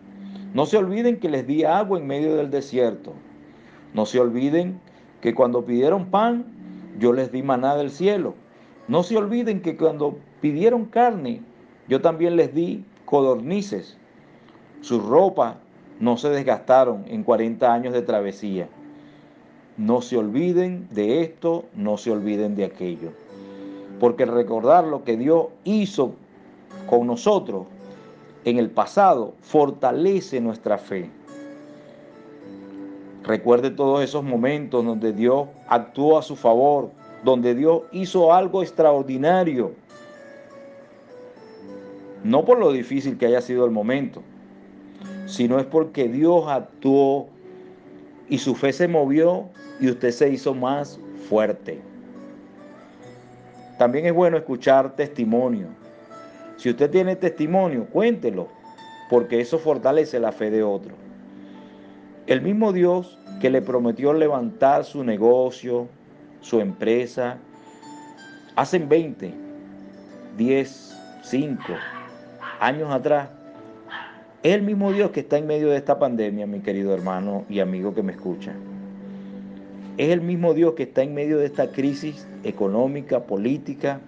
[0.54, 3.13] No se olviden que les di agua en medio del desierto.
[3.94, 4.80] No se olviden
[5.22, 6.46] que cuando pidieron pan,
[6.98, 8.34] yo les di maná del cielo.
[8.88, 11.41] No se olviden que cuando pidieron carne,
[11.88, 13.98] yo también les di codornices.
[14.86, 15.56] Sus ropas
[16.00, 18.69] no se desgastaron en 40 años de travesía.
[19.78, 23.10] No se olviden de esto, no se olviden de aquello.
[24.00, 26.13] Porque recordar lo que Dios hizo
[26.88, 27.65] con nosotros
[28.43, 31.10] en el pasado fortalece nuestra fe.
[33.24, 36.91] Recuerde todos esos momentos donde Dios actuó a su favor,
[37.24, 39.71] donde Dios hizo algo extraordinario.
[42.24, 44.21] No por lo difícil que haya sido el momento,
[45.26, 47.28] sino es porque Dios actuó
[48.30, 49.46] y su fe se movió
[49.80, 51.80] y usted se hizo más fuerte.
[53.78, 55.68] También es bueno escuchar testimonio.
[56.58, 58.48] Si usted tiene testimonio, cuéntelo,
[59.10, 60.96] porque eso fortalece la fe de otro.
[62.28, 65.88] El mismo Dios que le prometió levantar su negocio,
[66.42, 67.38] su empresa,
[68.56, 69.34] hacen 20,
[70.38, 71.64] 10, 5
[72.60, 73.30] años atrás,
[74.43, 77.60] es el mismo Dios que está en medio de esta pandemia, mi querido hermano y
[77.60, 78.54] amigo que me escucha.
[79.98, 84.02] Es el mismo Dios que está en medio de esta crisis económica, política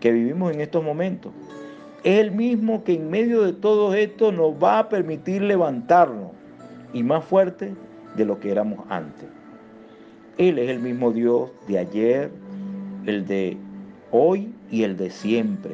[0.00, 1.32] que vivimos en estos momentos.
[2.04, 6.32] Es el mismo que en medio de todo esto nos va a permitir levantarnos
[6.92, 7.74] y más fuerte
[8.16, 9.28] de lo que éramos antes.
[10.38, 12.30] Él es el mismo Dios de ayer,
[13.06, 13.56] el de
[14.10, 15.72] hoy y el de siempre.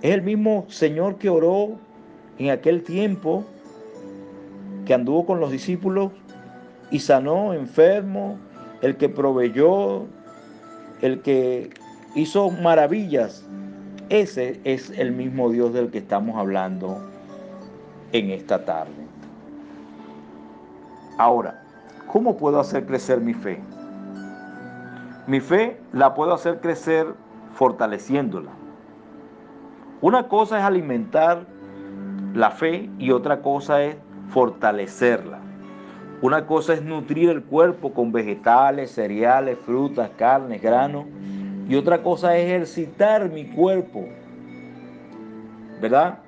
[0.00, 1.78] Es el mismo Señor que oró
[2.44, 3.44] en aquel tiempo,
[4.84, 6.12] que anduvo con los discípulos
[6.90, 8.38] y sanó enfermos,
[8.80, 10.06] el que proveyó,
[11.00, 11.70] el que
[12.14, 13.44] hizo maravillas.
[14.08, 16.98] Ese es el mismo Dios del que estamos hablando
[18.12, 18.92] en esta tarde.
[21.18, 21.62] Ahora,
[22.08, 23.60] ¿cómo puedo hacer crecer mi fe?
[25.26, 27.06] Mi fe la puedo hacer crecer
[27.54, 28.50] fortaleciéndola.
[30.00, 31.46] Una cosa es alimentar
[32.34, 33.96] la fe y otra cosa es
[34.28, 35.40] fortalecerla.
[36.22, 41.06] Una cosa es nutrir el cuerpo con vegetales, cereales, frutas, carnes, granos.
[41.68, 44.06] Y otra cosa es ejercitar mi cuerpo.
[45.80, 46.20] ¿Verdad?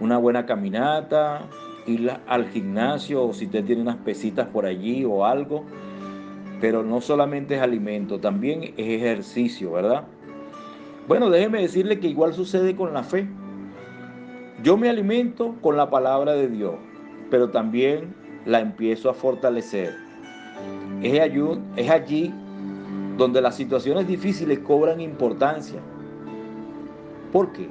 [0.00, 1.42] Una buena caminata,
[1.86, 5.64] ir al gimnasio o si usted tiene unas pesitas por allí o algo.
[6.60, 10.04] Pero no solamente es alimento, también es ejercicio, ¿verdad?
[11.06, 13.28] Bueno, déjeme decirle que igual sucede con la fe.
[14.62, 16.74] Yo me alimento con la palabra de Dios,
[17.30, 18.14] pero también
[18.46, 19.96] la empiezo a fortalecer.
[21.02, 21.20] Es
[21.90, 22.32] allí,
[23.16, 25.80] donde las situaciones difíciles cobran importancia.
[27.32, 27.68] ¿Por qué?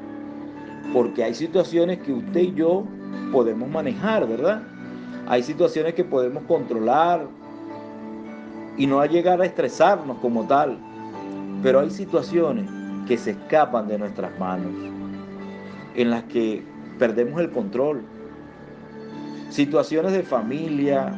[0.91, 2.83] Porque hay situaciones que usted y yo
[3.31, 4.63] podemos manejar, ¿verdad?
[5.29, 7.25] Hay situaciones que podemos controlar
[8.75, 10.77] y no llegar a estresarnos como tal.
[11.63, 12.69] Pero hay situaciones
[13.07, 14.71] que se escapan de nuestras manos.
[15.93, 16.63] en las que
[16.99, 18.01] perdemos el control.
[19.49, 21.13] Situaciones de familia,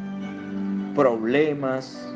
[0.95, 2.13] problemas,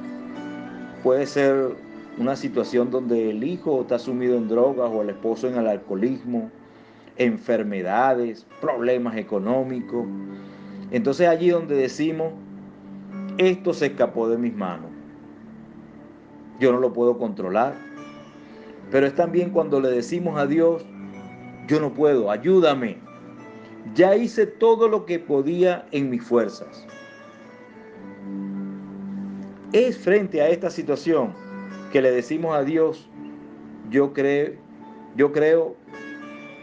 [1.04, 1.76] puede ser
[2.18, 6.50] una situación donde el hijo está sumido en drogas o el esposo en el alcoholismo,
[7.18, 10.06] enfermedades, problemas económicos.
[10.92, 12.34] Entonces allí donde decimos,
[13.38, 14.90] esto se escapó de mis manos.
[16.60, 17.76] Yo no lo puedo controlar.
[18.90, 20.86] Pero es también cuando le decimos a Dios,
[21.68, 22.98] yo no puedo, ayúdame.
[23.96, 26.86] Ya hice todo lo que podía en mis fuerzas.
[29.74, 31.34] Es frente a esta situación
[31.92, 33.10] que le decimos a Dios,
[33.90, 34.54] yo creo,
[35.16, 35.76] yo creo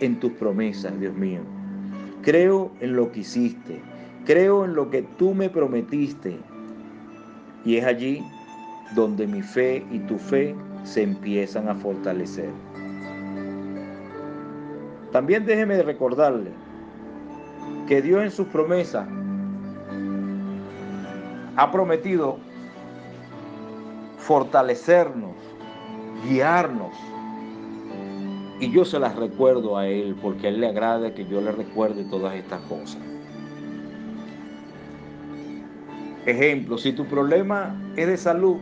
[0.00, 1.40] en tus promesas, Dios mío.
[2.22, 3.80] Creo en lo que hiciste.
[4.24, 6.38] Creo en lo que tú me prometiste.
[7.64, 8.22] Y es allí
[8.94, 12.50] donde mi fe y tu fe se empiezan a fortalecer.
[15.12, 16.50] También déjeme recordarle
[17.86, 19.06] que Dios en sus promesas
[21.56, 22.38] ha prometido
[24.18, 25.34] fortalecernos,
[26.26, 26.94] guiarnos.
[28.60, 31.52] Y yo se las recuerdo a Él porque a Él le agrada que yo le
[31.52, 33.00] recuerde todas estas cosas.
[36.24, 38.56] Ejemplo, si tu problema es de salud,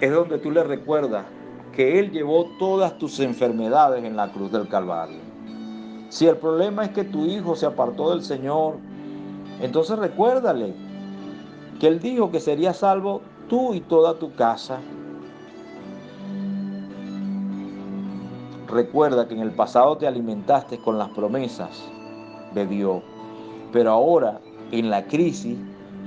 [0.00, 1.26] es donde tú le recuerdas
[1.74, 5.29] que Él llevó todas tus enfermedades en la cruz del Calvario.
[6.10, 8.78] Si el problema es que tu hijo se apartó del Señor,
[9.60, 10.74] entonces recuérdale
[11.78, 14.80] que Él dijo que sería salvo tú y toda tu casa.
[18.66, 21.84] Recuerda que en el pasado te alimentaste con las promesas
[22.54, 23.02] de Dios,
[23.72, 24.40] pero ahora
[24.72, 25.58] en la crisis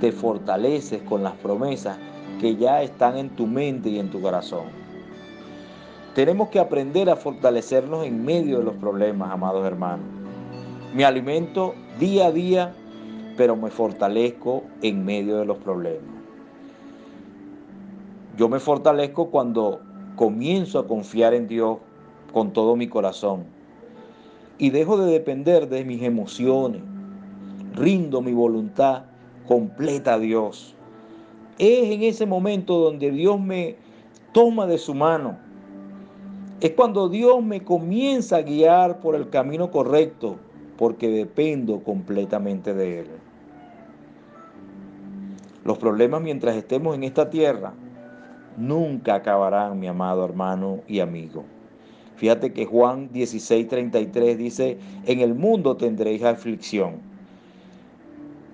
[0.01, 1.97] te fortaleces con las promesas
[2.41, 4.82] que ya están en tu mente y en tu corazón.
[6.15, 10.05] Tenemos que aprender a fortalecernos en medio de los problemas, amados hermanos.
[10.93, 12.75] Me alimento día a día,
[13.35, 16.13] pero me fortalezco en medio de los problemas.
[18.37, 19.81] Yo me fortalezco cuando
[20.15, 21.79] comienzo a confiar en Dios
[22.31, 23.45] con todo mi corazón
[24.59, 26.83] y dejo de depender de mis emociones.
[27.73, 29.05] Rindo mi voluntad
[29.47, 30.75] completa a Dios.
[31.57, 33.77] Es en ese momento donde Dios me
[34.31, 35.37] toma de su mano.
[36.63, 40.37] Es cuando Dios me comienza a guiar por el camino correcto,
[40.77, 43.07] porque dependo completamente de Él.
[45.65, 47.73] Los problemas mientras estemos en esta tierra
[48.55, 51.43] nunca acabarán, mi amado hermano y amigo.
[52.15, 56.93] Fíjate que Juan 16:33 dice, en el mundo tendréis aflicción,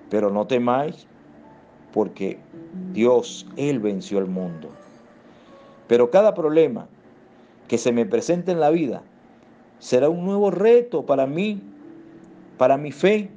[0.08, 1.06] pero no temáis
[1.92, 2.40] porque
[2.92, 4.68] Dios, Él venció el mundo.
[5.86, 6.88] Pero cada problema
[7.70, 9.00] que se me presente en la vida
[9.78, 11.62] será un nuevo reto para mí,
[12.58, 13.30] para mi fe,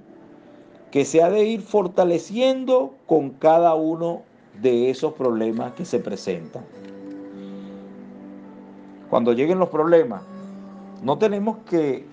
[0.89, 4.23] que se ha de ir fortaleciendo con cada uno
[4.59, 6.63] de esos problemas que se presentan.
[9.11, 10.23] Cuando lleguen los problemas,
[11.03, 12.03] no tenemos que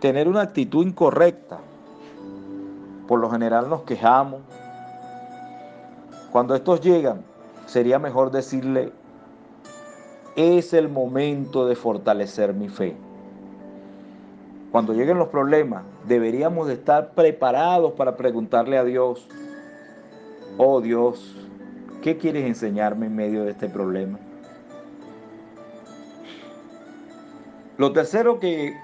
[0.00, 1.58] tener una actitud incorrecta.
[3.06, 4.40] Por lo general nos quejamos.
[6.32, 7.20] Cuando estos llegan,
[7.66, 8.92] sería mejor decirle,
[10.36, 12.96] es el momento de fortalecer mi fe.
[14.72, 19.28] Cuando lleguen los problemas, deberíamos de estar preparados para preguntarle a Dios,
[20.58, 21.36] oh Dios,
[22.02, 24.18] ¿qué quieres enseñarme en medio de este problema?
[27.76, 28.74] Lo tercero que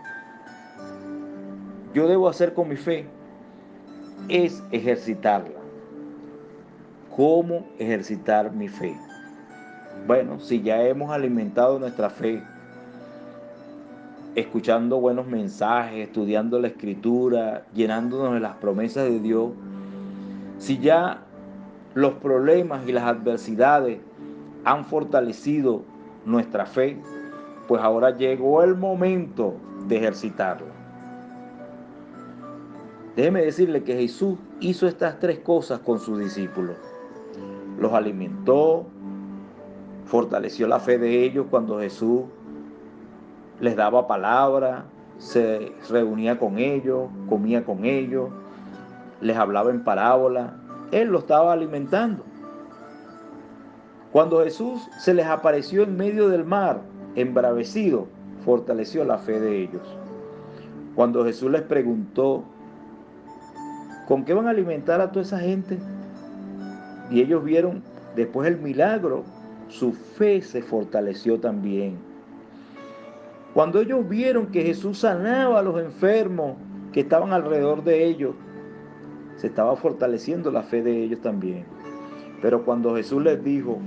[1.92, 3.06] yo debo hacer con mi fe
[4.28, 5.58] es ejercitarla.
[7.16, 8.96] ¿Cómo ejercitar mi fe?
[10.06, 12.42] Bueno, si ya hemos alimentado nuestra fe,
[14.34, 19.50] escuchando buenos mensajes, estudiando la escritura, llenándonos de las promesas de Dios,
[20.58, 21.22] si ya
[21.94, 23.98] los problemas y las adversidades
[24.64, 25.82] han fortalecido
[26.24, 26.98] nuestra fe,
[27.66, 29.54] pues ahora llegó el momento
[29.88, 30.66] de ejercitarla.
[33.16, 36.76] Déjeme decirle que Jesús hizo estas tres cosas con sus discípulos.
[37.78, 38.86] Los alimentó,
[40.10, 42.22] fortaleció la fe de ellos cuando Jesús
[43.60, 44.86] les daba palabra,
[45.18, 48.28] se reunía con ellos, comía con ellos,
[49.20, 50.56] les hablaba en parábola,
[50.90, 52.24] él lo estaba alimentando.
[54.10, 56.80] Cuando Jesús se les apareció en medio del mar,
[57.14, 58.08] embravecido,
[58.44, 59.96] fortaleció la fe de ellos.
[60.96, 62.42] Cuando Jesús les preguntó,
[64.08, 65.78] ¿con qué van a alimentar a toda esa gente?
[67.12, 67.84] Y ellos vieron
[68.16, 69.22] después el milagro,
[69.70, 71.96] su fe se fortaleció también.
[73.54, 76.56] Cuando ellos vieron que Jesús sanaba a los enfermos
[76.92, 78.34] que estaban alrededor de ellos,
[79.36, 81.64] se estaba fortaleciendo la fe de ellos también.
[82.42, 83.78] Pero cuando Jesús les dijo,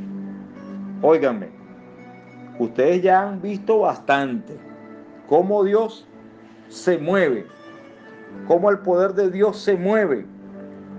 [1.01, 1.49] óiganme,
[2.59, 4.57] ustedes ya han visto bastante
[5.27, 6.07] cómo Dios
[6.69, 7.45] se mueve,
[8.47, 10.25] cómo el poder de Dios se mueve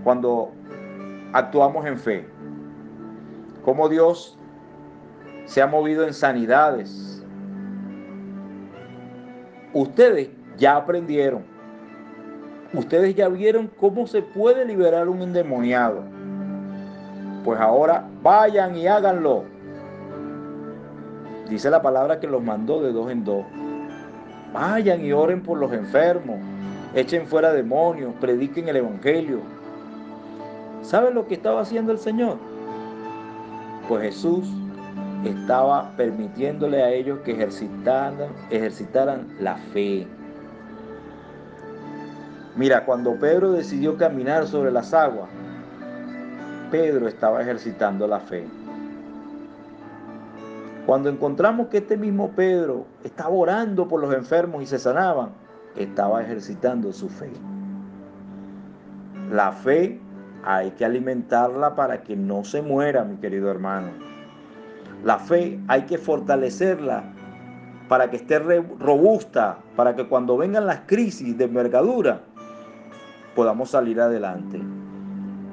[0.04, 0.52] cuando
[1.32, 2.26] actuamos en fe,
[3.64, 4.38] cómo Dios
[5.46, 7.14] se ha movido en sanidades,
[9.74, 11.42] Ustedes ya aprendieron.
[12.72, 16.04] Ustedes ya vieron cómo se puede liberar un endemoniado.
[17.44, 19.42] Pues ahora vayan y háganlo.
[21.50, 23.44] Dice la palabra que los mandó de dos en dos.
[24.52, 26.36] Vayan y oren por los enfermos.
[26.94, 28.14] Echen fuera demonios.
[28.20, 29.40] Prediquen el Evangelio.
[30.82, 32.38] ¿Saben lo que estaba haciendo el Señor?
[33.88, 34.48] Pues Jesús
[35.30, 40.06] estaba permitiéndole a ellos que ejercitaran, la fe.
[42.56, 45.28] Mira, cuando Pedro decidió caminar sobre las aguas,
[46.70, 48.46] Pedro estaba ejercitando la fe.
[50.86, 55.30] Cuando encontramos que este mismo Pedro estaba orando por los enfermos y se sanaban,
[55.76, 57.30] estaba ejercitando su fe.
[59.32, 60.00] La fe
[60.44, 64.13] hay que alimentarla para que no se muera, mi querido hermano.
[65.04, 67.04] La fe hay que fortalecerla
[67.88, 72.22] para que esté robusta, para que cuando vengan las crisis de envergadura
[73.34, 74.60] podamos salir adelante.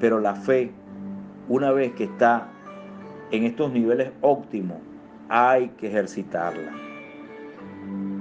[0.00, 0.72] Pero la fe,
[1.48, 2.48] una vez que está
[3.30, 4.78] en estos niveles óptimos,
[5.28, 6.72] hay que ejercitarla.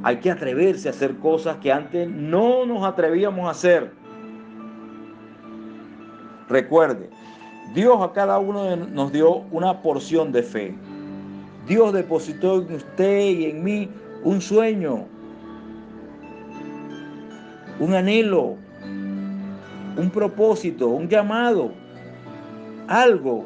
[0.04, 3.94] Hay que atreverse a hacer cosas que antes no nos atrevíamos a hacer.
[6.50, 7.10] Recuerde,
[7.74, 10.76] Dios a cada uno nos dio una porción de fe.
[11.68, 13.90] Dios depositó en usted y en mí
[14.24, 15.06] un sueño,
[17.80, 18.56] un anhelo,
[19.98, 21.72] un propósito, un llamado,
[22.88, 23.46] algo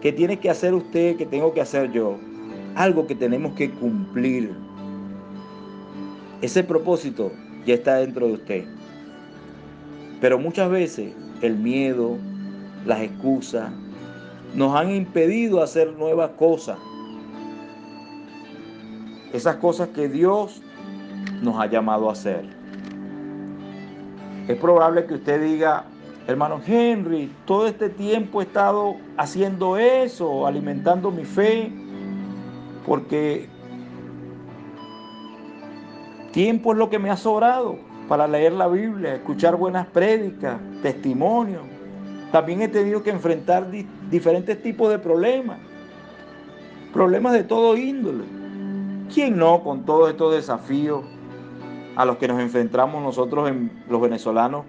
[0.00, 2.16] que tiene que hacer usted, que tengo que hacer yo,
[2.74, 4.52] algo que tenemos que cumplir.
[6.40, 7.32] Ese propósito
[7.66, 8.64] ya está dentro de usted.
[10.20, 11.12] Pero muchas veces
[11.42, 12.16] el miedo,
[12.86, 13.70] las excusas,
[14.54, 16.78] nos han impedido hacer nuevas cosas
[19.32, 20.62] esas cosas que Dios
[21.42, 22.44] nos ha llamado a hacer.
[24.48, 25.84] Es probable que usted diga,
[26.26, 31.70] hermano Henry, todo este tiempo he estado haciendo eso, alimentando mi fe,
[32.86, 33.48] porque
[36.32, 41.62] tiempo es lo que me ha sobrado para leer la Biblia, escuchar buenas prédicas, testimonios.
[42.32, 43.70] También he tenido que enfrentar
[44.10, 45.58] diferentes tipos de problemas,
[46.92, 48.37] problemas de todo índole.
[49.12, 51.02] ¿Quién no con todos estos desafíos
[51.96, 53.50] a los que nos enfrentamos nosotros
[53.88, 54.64] los venezolanos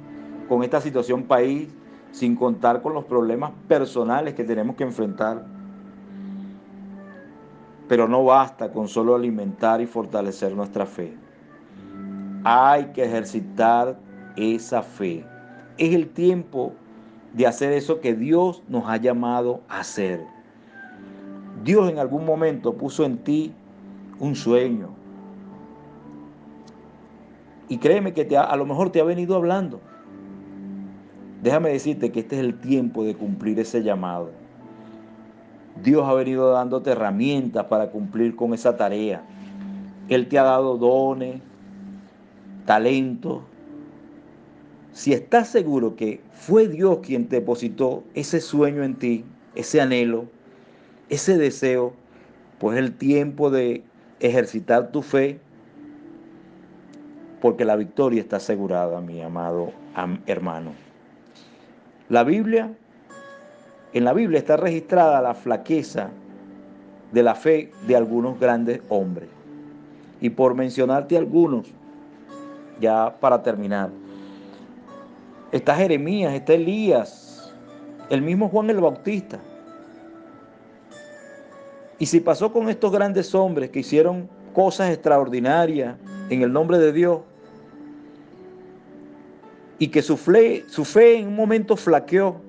[0.48, 1.68] con esta situación país,
[2.12, 5.46] sin contar con los problemas personales que tenemos que enfrentar?
[7.90, 11.14] Pero no basta con solo alimentar y fortalecer nuestra fe.
[12.46, 14.00] Hay que ejercitar
[14.38, 15.26] esa fe.
[15.78, 16.74] Es el tiempo
[17.34, 20.26] de hacer eso que Dios nos ha llamado a hacer.
[21.66, 23.54] Dios en algún momento puso en ti
[24.20, 24.90] un sueño.
[27.68, 29.80] Y créeme que te a lo mejor te ha venido hablando.
[31.42, 34.32] Déjame decirte que este es el tiempo de cumplir ese llamado.
[35.84, 39.24] Dios ha venido dándote herramientas para cumplir con esa tarea.
[40.10, 41.42] Él te ha dado dones,
[42.66, 43.44] talentos.
[44.92, 49.24] Si estás seguro que fue Dios quien te depositó ese sueño en ti,
[49.56, 50.26] ese anhelo,
[51.08, 51.94] ese deseo,
[52.58, 53.84] pues es el tiempo de
[54.20, 55.40] ejercitar tu fe,
[57.42, 59.72] porque la victoria está asegurada, mi amado
[60.26, 60.72] hermano.
[62.10, 62.72] La Biblia,
[63.94, 66.10] en la Biblia está registrada la flaqueza
[67.12, 69.30] de la fe de algunos grandes hombres.
[70.22, 71.68] Y por mencionarte algunos,
[72.80, 73.90] ya para terminar,
[75.52, 77.54] está Jeremías, está Elías,
[78.10, 79.40] el mismo Juan el Bautista.
[82.00, 85.98] Y si pasó con estos grandes hombres que hicieron cosas extraordinarias
[86.30, 87.20] en el nombre de Dios,
[89.80, 92.42] y que su fe, su fe en un momento flaqueó,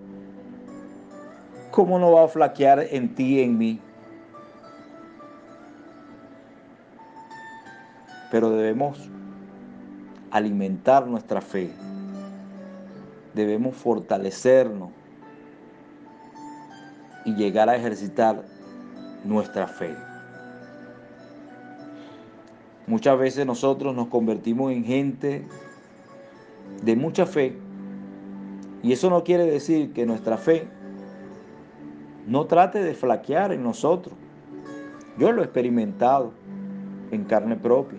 [1.71, 3.81] ¿cómo no va a flaquear en ti y en mí?
[8.31, 9.09] Pero debemos
[10.31, 11.71] alimentar nuestra fe,
[13.35, 14.91] debemos fortalecernos
[17.25, 18.45] y llegar a ejercitar
[19.25, 19.95] nuestra fe.
[22.87, 25.47] Muchas veces nosotros nos convertimos en gente
[26.83, 27.57] de mucha fe
[28.83, 30.67] y eso no quiere decir que nuestra fe
[32.27, 34.15] no trate de flaquear en nosotros.
[35.19, 36.33] Yo lo he experimentado
[37.11, 37.99] en carne propia.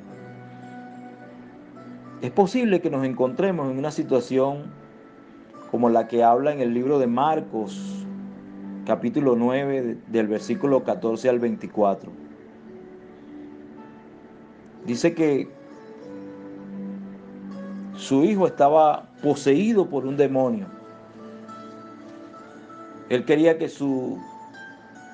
[2.21, 4.71] Es posible que nos encontremos en una situación
[5.69, 8.05] como la que habla en el libro de Marcos,
[8.91, 12.11] capítulo 9, del versículo 14 al 24.
[14.85, 15.47] Dice que
[17.95, 20.65] su hijo estaba poseído por un demonio.
[23.07, 24.19] Él quería que su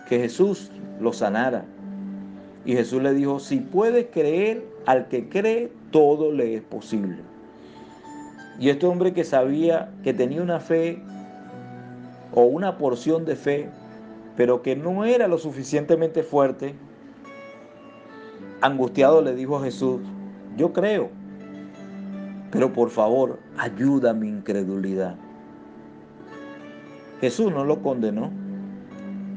[0.10, 1.64] que Jesús lo sanara.
[2.66, 7.18] Y Jesús le dijo, si puedes creer, al que cree, todo le es posible.
[8.60, 11.00] Y este hombre que sabía que tenía una fe
[12.34, 13.70] o una porción de fe,
[14.36, 16.76] pero que no era lo suficientemente fuerte,
[18.62, 20.02] angustiado le dijo a Jesús,
[20.56, 21.10] yo creo,
[22.52, 25.16] pero por favor, ayuda a mi incredulidad.
[27.22, 28.32] Jesús no lo condenó,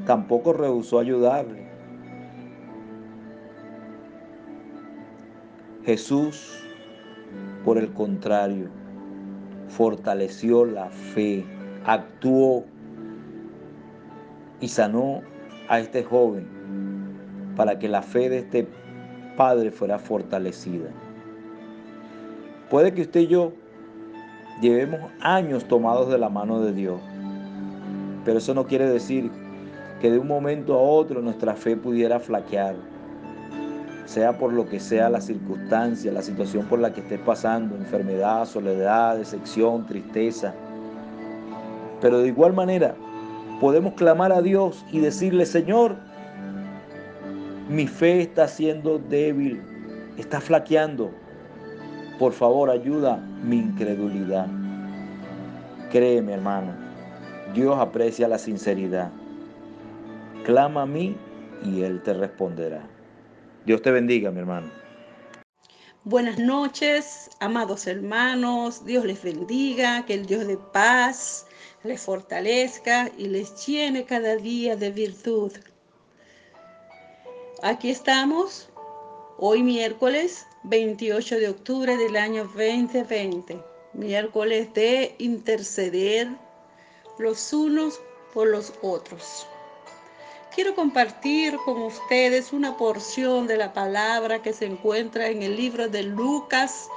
[0.05, 1.61] tampoco rehusó ayudarle.
[5.83, 6.63] Jesús,
[7.65, 8.69] por el contrario,
[9.67, 11.43] fortaleció la fe,
[11.85, 12.65] actuó
[14.61, 15.21] y sanó
[15.67, 16.47] a este joven
[17.55, 18.67] para que la fe de este
[19.35, 20.89] padre fuera fortalecida.
[22.69, 23.51] Puede que usted y yo
[24.61, 27.01] llevemos años tomados de la mano de Dios,
[28.23, 29.29] pero eso no quiere decir
[29.99, 32.75] que de un momento a otro nuestra fe pudiera flaquear,
[34.05, 38.45] sea por lo que sea la circunstancia, la situación por la que esté pasando, enfermedad,
[38.45, 40.53] soledad, decepción, tristeza.
[41.99, 42.95] Pero de igual manera,
[43.61, 45.95] podemos clamar a Dios y decirle, Señor,
[47.69, 49.61] mi fe está siendo débil,
[50.17, 51.11] está flaqueando.
[52.17, 54.47] Por favor, ayuda mi incredulidad.
[55.91, 56.73] Créeme, hermano,
[57.53, 59.11] Dios aprecia la sinceridad.
[60.43, 61.15] Clama a mí
[61.63, 62.81] y Él te responderá.
[63.67, 64.71] Dios te bendiga, mi hermano.
[66.03, 68.83] Buenas noches, amados hermanos.
[68.85, 71.45] Dios les bendiga, que el Dios de paz
[71.83, 75.51] les fortalezca y les llene cada día de virtud.
[77.63, 78.69] Aquí estamos,
[79.37, 83.59] hoy miércoles 28 de octubre del año 2020,
[83.93, 86.27] miércoles de interceder
[87.17, 87.99] los unos
[88.33, 89.47] por los otros.
[90.53, 95.87] Quiero compartir con ustedes una porción de la palabra que se encuentra en el libro
[95.87, 96.89] de Lucas,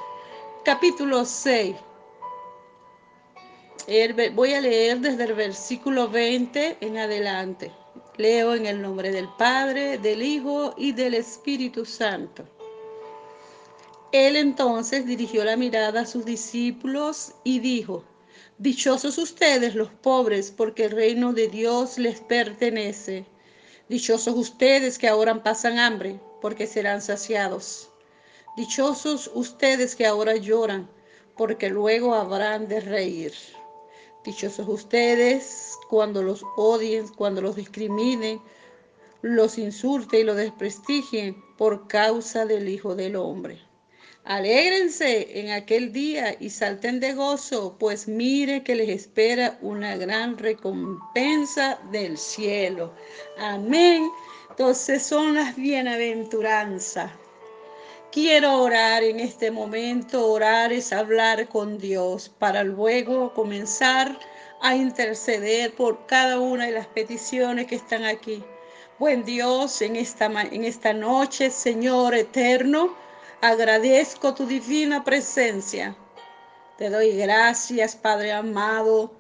[0.65, 1.77] capítulo 6.
[3.87, 7.71] Voy a leer desde el versículo 20 en adelante.
[8.17, 12.49] Leo en el nombre del Padre, del Hijo y del Espíritu Santo.
[14.11, 18.05] Él entonces dirigió la mirada a sus discípulos y dijo,
[18.57, 23.27] Dichosos ustedes los pobres, porque el reino de Dios les pertenece.
[23.91, 27.91] Dichosos ustedes que ahora pasan hambre, porque serán saciados.
[28.57, 30.89] Dichosos ustedes que ahora lloran,
[31.37, 33.35] porque luego habrán de reír.
[34.25, 38.41] Dichosos ustedes cuando los odien, cuando los discriminen,
[39.21, 43.61] los insulten y los desprestigien por causa del Hijo del Hombre.
[44.25, 50.39] Alégrense en aquel día y salten de gozo, pues mire que les espera una gran
[50.39, 52.95] recompensa del cielo.
[53.37, 54.11] Amén.
[54.49, 57.11] Entonces son las bienaventuranzas.
[58.15, 60.31] Quiero orar en este momento.
[60.31, 64.17] Orar es hablar con Dios para luego comenzar
[64.63, 68.45] a interceder por cada una de las peticiones que están aquí.
[69.01, 72.95] Buen Dios, en esta, en esta noche, Señor eterno.
[73.41, 75.97] Agradezco tu divina presencia.
[76.79, 79.11] Te doy gracias, Padre amado,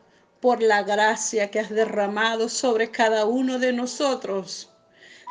[0.40, 4.70] por la gracia que has derramado sobre cada uno de nosotros.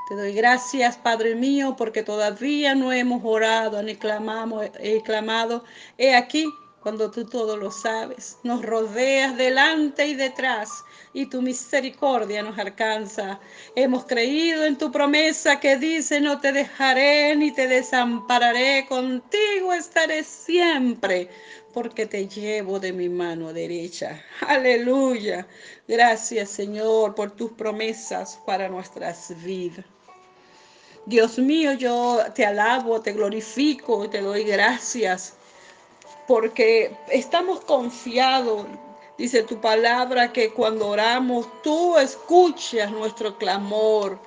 [0.05, 5.63] Te doy gracias, Padre mío, porque todavía no hemos orado ni clamamos, he clamado.
[5.97, 6.45] He aquí
[6.83, 8.37] cuando tú todo lo sabes.
[8.43, 10.83] Nos rodeas delante y detrás
[11.13, 13.39] y tu misericordia nos alcanza.
[13.75, 20.25] Hemos creído en tu promesa que dice, no te dejaré ni te desampararé, contigo estaré
[20.25, 21.29] siempre,
[21.73, 24.23] porque te llevo de mi mano derecha.
[24.47, 25.47] Aleluya.
[25.87, 29.85] Gracias Señor por tus promesas para nuestras vidas.
[31.05, 35.33] Dios mío, yo te alabo, te glorifico y te doy gracias
[36.27, 38.65] porque estamos confiados,
[39.17, 44.17] dice tu palabra, que cuando oramos tú escuchas nuestro clamor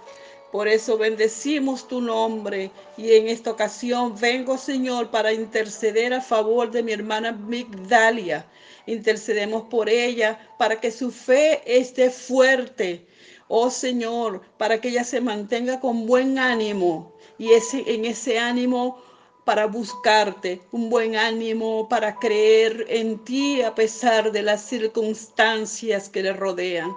[0.57, 6.71] Por eso bendecimos tu nombre y en esta ocasión vengo, Señor, para interceder a favor
[6.71, 8.47] de mi hermana Migdalia.
[8.87, 13.07] Intercedemos por ella para que su fe esté fuerte.
[13.49, 18.99] Oh Señor, para que ella se mantenga con buen ánimo y en ese ánimo
[19.45, 26.23] para buscarte, un buen ánimo para creer en ti a pesar de las circunstancias que
[26.23, 26.95] le rodean.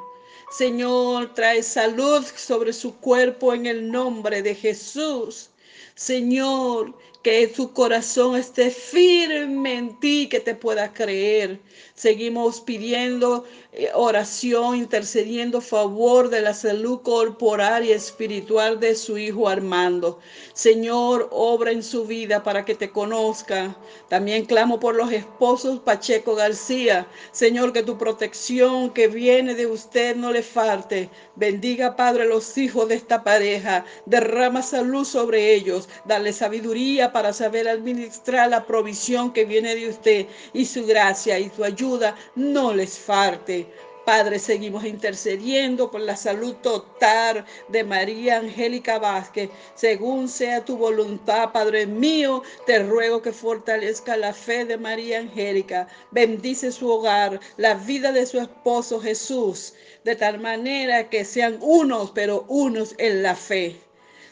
[0.50, 5.52] Señor, trae salud sobre su cuerpo en el nombre de Jesús.
[5.96, 6.98] Señor,
[7.30, 11.60] que su corazón esté firme en ti, que te pueda creer.
[11.94, 19.48] Seguimos pidiendo eh, oración, intercediendo favor de la salud corporal y espiritual de su hijo
[19.48, 20.18] Armando.
[20.54, 23.78] Señor, obra en su vida para que te conozca.
[24.08, 27.06] También clamo por los esposos Pacheco García.
[27.32, 31.12] Señor, que tu protección que viene de usted no le falte.
[31.36, 33.86] Bendiga, Padre, los hijos de esta pareja.
[34.08, 35.88] Derrama salud sobre ellos.
[36.06, 41.50] Dale sabiduría para saber administrar la provisión que viene de usted y su gracia y
[41.50, 43.68] su ayuda no les falte.
[44.06, 49.52] Padre, seguimos intercediendo por la salud total de María Angélica Vázquez.
[49.76, 55.88] Según sea tu voluntad, Padre mío, te ruego que fortalezca la fe de María Angélica.
[56.10, 62.10] Bendice su hogar, la vida de su esposo Jesús, de tal manera que sean unos,
[62.10, 63.80] pero unos en la fe.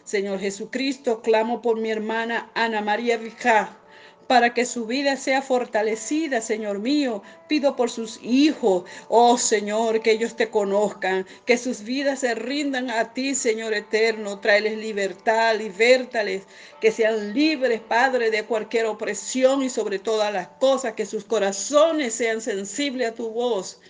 [0.07, 3.77] Señor Jesucristo, clamo por mi hermana Ana María Vijá
[4.25, 7.23] para que su vida sea fortalecida, Señor mío.
[7.49, 12.89] Pido por sus hijos, oh Señor, que ellos te conozcan, que sus vidas se rindan
[12.89, 14.39] a ti, Señor eterno.
[14.39, 16.43] Tráeles libertad, libértales,
[16.79, 22.13] que sean libres, Padre, de cualquier opresión y sobre todas las cosas, que sus corazones
[22.13, 23.81] sean sensibles a tu voz.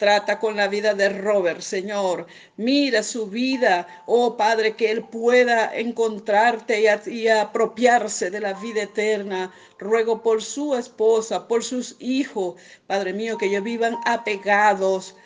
[0.00, 2.26] Trata con la vida de Robert, Señor.
[2.56, 9.52] Mira su vida, oh Padre, que él pueda encontrarte y, apropiarse de la vida eterna.
[9.78, 12.54] Ruego por su esposa, por sus hijos,
[12.86, 15.16] Padre mío, que ellos vivan apegados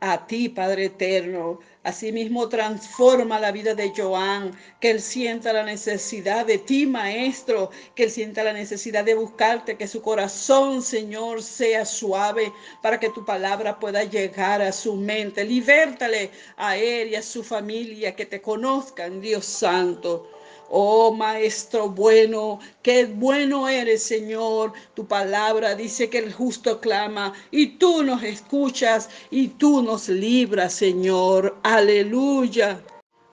[0.00, 1.60] a ti, Padre eterno.
[1.84, 8.04] Asimismo, transforma la vida de Joan, que él sienta la necesidad de ti, Maestro, que
[8.04, 13.22] él sienta la necesidad de buscarte, que su corazón, Señor, sea suave para que tu
[13.24, 15.44] palabra pueda llegar a su mente.
[15.44, 20.26] Libértale a él y a su familia, que te conozcan, Dios Santo.
[20.70, 24.72] Oh Maestro bueno, qué bueno eres Señor.
[24.94, 30.74] Tu palabra dice que el justo clama y tú nos escuchas y tú nos libras
[30.74, 31.56] Señor.
[31.62, 32.82] Aleluya.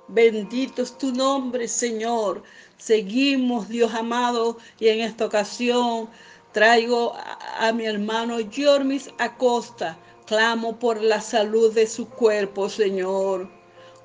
[0.08, 2.44] Bendito es tu nombre Señor.
[2.78, 6.10] Seguimos Dios amado y en esta ocasión
[6.52, 7.14] traigo
[7.60, 9.98] a, mi hermano Jormis Acosta.
[10.26, 13.61] Clamo por la salud de su cuerpo Señor.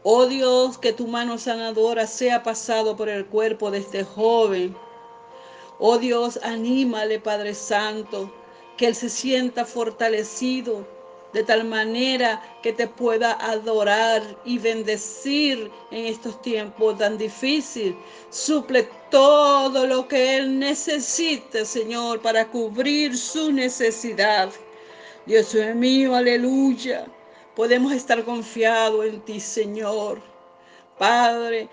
[0.09, 4.77] Oh Dios, que tu mano sanadora sea pasado por el cuerpo de este joven.
[5.81, 8.33] Oh Dios, anímale, Padre Santo,
[8.77, 10.87] que él se sienta fortalecido
[11.33, 17.97] de tal manera que te pueda adorar y bendecir en estos tiempos tan difíciles.
[18.31, 24.51] Suple todo lo que él necesite, Señor, para cubrir su necesidad.
[25.27, 27.09] Dios mío, aleluya
[27.57, 30.21] podemos estar confiados en ti, Señor.
[30.99, 31.69] Padre,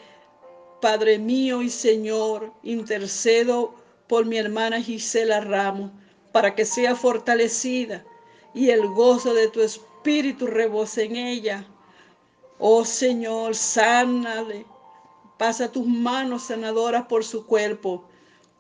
[0.82, 3.76] Padre mío y Señor, intercedo
[4.08, 5.92] por mi hermana Gisela Ramos
[6.32, 8.04] para que sea fortalecida
[8.54, 11.68] y el gozo de tu espíritu rebose en ella.
[12.60, 14.66] Oh Señor, sánale.
[15.38, 18.06] Pasa tus manos sanadoras por su cuerpo.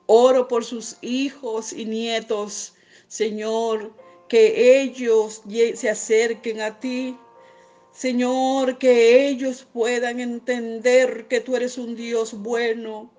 [0.08, 2.74] Oro por sus hijos y nietos.
[3.08, 3.94] Señor,
[4.34, 5.44] que ellos
[5.76, 7.16] se acerquen a ti.
[7.92, 13.12] Señor, que ellos puedan entender que tú eres un Dios bueno,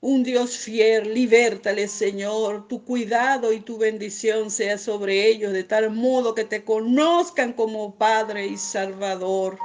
[0.00, 1.14] un Dios fiel.
[1.14, 2.66] Libértales, Señor.
[2.66, 7.94] Tu cuidado y tu bendición sea sobre ellos de tal modo que te conozcan como
[7.94, 9.60] Padre y Salvador.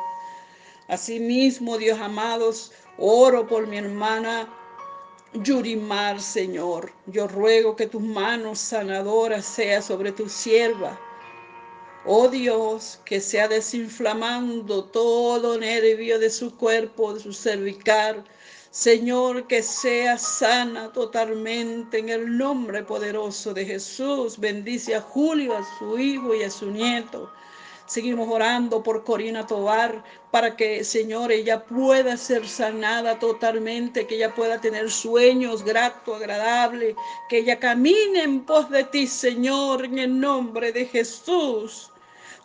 [0.88, 4.48] Asimismo, Dios amados, oro por mi hermana
[5.44, 6.92] Yurimar, Señor.
[7.08, 11.00] Yo ruego que tus manos sanadoras sea sobre tu sierva.
[12.06, 18.24] Oh Dios, que sea desinflamando todo nervio de su cuerpo, de su cervical.
[18.72, 24.40] Señor, que sea sana totalmente en el nombre poderoso de Jesús.
[24.40, 27.30] Bendice a Julio, a su hijo y a su nieto.
[27.88, 34.36] Seguimos orando por Corina Tobar para que, Señor, ella pueda ser sanada totalmente, que ella
[34.36, 36.96] pueda tener sueños gratos, agradables,
[37.30, 41.90] que ella camine en pos de ti, Señor, en el nombre de Jesús.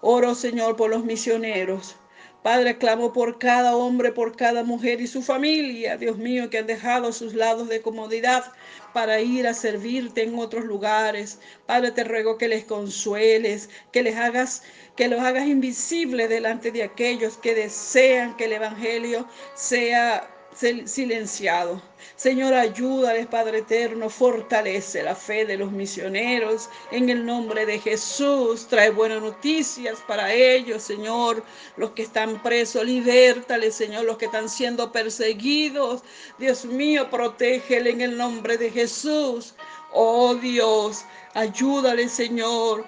[0.00, 1.96] Oro, Señor, por los misioneros
[2.42, 6.66] Padre, clamo por cada hombre, por cada mujer y su familia, Dios mío, que han
[6.66, 8.52] dejado sus lados de comodidad
[8.92, 11.38] para ir a servirte en otros lugares.
[11.66, 14.62] Padre, te ruego que les consueles, que les hagas
[14.96, 21.80] que los hagas invisibles delante de aquellos que desean que el evangelio sea silenciado.
[22.16, 26.68] Señor, ayúdales, Padre eterno, fortalece la fe de los misioneros.
[26.90, 31.42] En el nombre de Jesús, trae buenas noticias para ellos, Señor.
[31.76, 34.04] Los que están presos, libértales, Señor.
[34.04, 36.02] Los que están siendo perseguidos,
[36.38, 39.54] Dios mío, protégele en el nombre de Jesús.
[39.92, 42.84] Oh Dios, ayúdales, Señor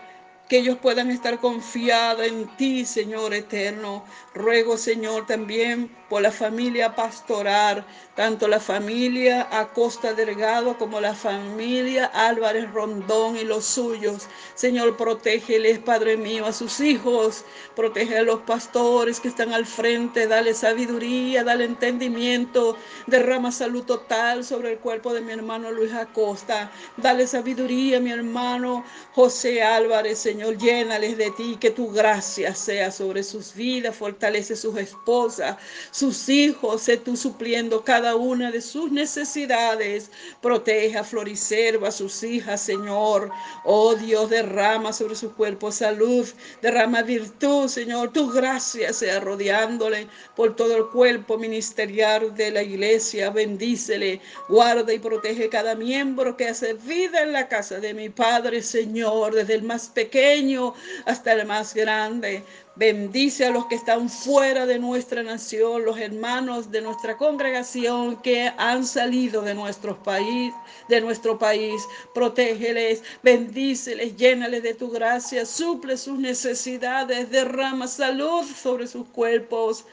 [0.48, 4.04] que ellos puedan estar confiados en ti, Señor eterno.
[4.34, 12.06] Ruego, Señor, también por la familia pastoral, tanto la familia Acosta Delgado como la familia
[12.06, 14.28] Álvarez Rondón y los suyos.
[14.54, 17.44] Señor, protégeles, Padre mío, a sus hijos,
[17.74, 24.44] protege a los pastores que están al frente, dale sabiduría, dale entendimiento, derrama salud total
[24.44, 28.84] sobre el cuerpo de mi hermano Luis Acosta, dale sabiduría, mi hermano
[29.14, 34.76] José Álvarez, Señor, llénales de ti, que tu gracia sea sobre sus vidas, fortalece sus
[34.76, 35.56] esposas,
[35.90, 40.10] sus hijos, sé tú supliendo cada una de sus necesidades.
[40.42, 43.30] Protege a Floricerva, a sus hijas, Señor.
[43.64, 46.28] Oh Dios, derrama sobre su cuerpo salud,
[46.60, 48.12] derrama virtud, Señor.
[48.12, 53.30] Tu gracia sea rodeándole por todo el cuerpo ministerial de la iglesia.
[53.30, 58.62] Bendícele, guarda y protege cada miembro que hace vida en la casa de mi Padre,
[58.62, 60.74] Señor, desde el más pequeño
[61.06, 62.42] hasta el más grande.
[62.76, 68.52] Bendice a los que están fuera de nuestra nación, los hermanos de nuestra congregación que
[68.58, 70.52] han salido de nuestro país,
[70.88, 71.80] de nuestro país.
[72.14, 79.84] Protégeles, bendíceles, llénales de tu gracia, suple sus necesidades, derrama salud sobre sus cuerpos.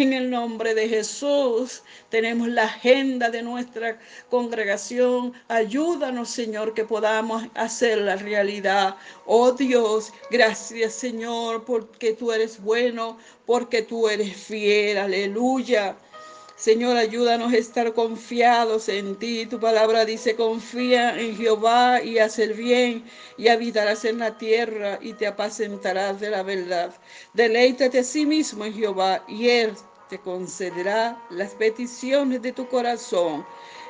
[0.00, 3.98] En el nombre de Jesús tenemos la agenda de nuestra
[4.30, 5.34] congregación.
[5.48, 8.96] Ayúdanos, Señor, que podamos hacer la realidad.
[9.26, 14.96] Oh Dios, gracias, Señor, porque tú eres bueno, porque tú eres fiel.
[14.96, 15.98] Aleluya.
[16.56, 19.44] Señor, ayúdanos a estar confiados en ti.
[19.46, 23.04] Tu palabra dice, confía en Jehová y hacer bien
[23.38, 26.94] y habitarás en la tierra y te apacentarás de la verdad.
[27.34, 29.74] Deleítate a sí mismo en Jehová y él
[30.10, 33.46] te concederá las peticiones de tu corazón.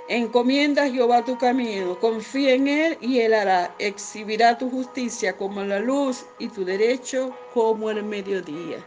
[0.07, 3.75] Encomienda a Jehová tu camino, confía en Él y Él hará.
[3.79, 8.85] Exhibirá tu justicia como la luz y tu derecho como el mediodía.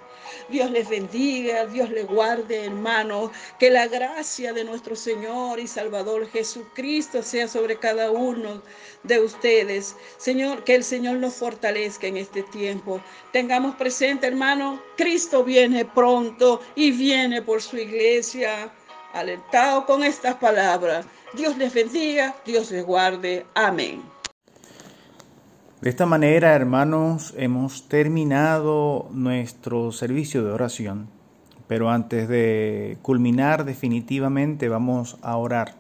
[0.49, 3.31] Dios les bendiga, Dios les guarde, hermanos.
[3.59, 8.61] Que la gracia de nuestro Señor y Salvador Jesucristo sea sobre cada uno
[9.03, 9.95] de ustedes.
[10.17, 13.01] Señor, que el Señor nos fortalezca en este tiempo.
[13.31, 18.71] Tengamos presente, hermano, Cristo viene pronto y viene por su iglesia.
[19.13, 21.05] Alentado con estas palabras.
[21.33, 23.45] Dios les bendiga, Dios les guarde.
[23.53, 24.12] Amén.
[25.83, 31.09] De esta manera, hermanos, hemos terminado nuestro servicio de oración,
[31.67, 35.75] pero antes de culminar definitivamente vamos a orar.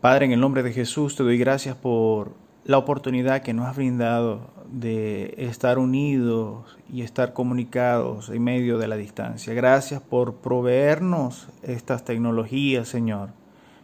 [0.00, 3.76] Padre, en el nombre de Jesús te doy gracias por la oportunidad que nos has
[3.76, 9.54] brindado de estar unidos y estar comunicados en medio de la distancia.
[9.54, 13.28] Gracias por proveernos estas tecnologías, Señor.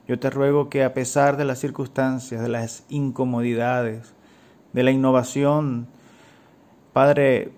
[0.09, 4.13] Yo te ruego que a pesar de las circunstancias, de las incomodidades,
[4.73, 5.89] de la innovación,
[6.93, 7.53] Padre,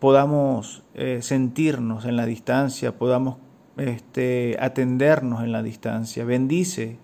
[0.00, 3.36] podamos eh, sentirnos en la distancia, podamos
[3.76, 6.24] este, atendernos en la distancia.
[6.24, 6.98] Bendice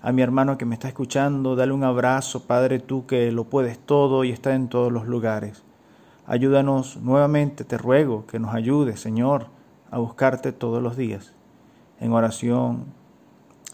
[0.00, 3.78] a mi hermano que me está escuchando, dale un abrazo, Padre, tú que lo puedes
[3.78, 5.62] todo y está en todos los lugares.
[6.26, 9.46] Ayúdanos nuevamente, te ruego que nos ayudes, Señor,
[9.90, 11.34] a buscarte todos los días,
[12.00, 12.86] en oración,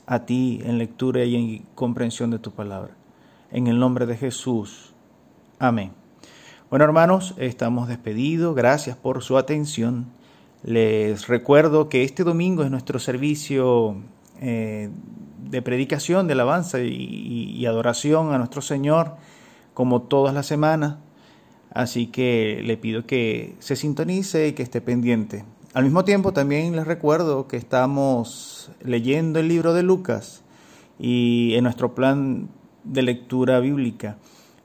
[0.06, 2.94] a ti, en lectura y en comprensión de tu palabra.
[3.50, 4.94] En el nombre de Jesús.
[5.60, 5.90] Amén.
[6.70, 8.54] Bueno, hermanos, estamos despedidos.
[8.54, 10.06] Gracias por su atención.
[10.62, 13.96] Les recuerdo que este domingo es nuestro servicio
[14.40, 14.88] eh,
[15.42, 19.16] de predicación, de alabanza y, adoración a nuestro Señor,
[19.74, 20.98] como todas las semanas.
[21.72, 25.44] Así que le pido que se sintonice y que esté pendiente.
[25.74, 30.44] Al mismo tiempo, también les recuerdo que estamos leyendo el libro de Lucas
[31.00, 32.48] y en nuestro plan
[32.84, 34.18] de lectura bíblica.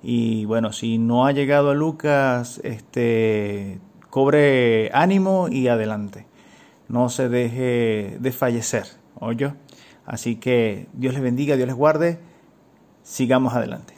[0.04, 3.80] Y bueno, si no ha llegado a Lucas, este,
[4.10, 6.28] cobre ánimo y adelante.
[6.90, 8.86] No se deje desfallecer,
[9.20, 9.56] ¿oyo?
[10.06, 12.20] Así que Dios les bendiga, Dios les guarde.
[13.02, 13.93] Sigamos adelante.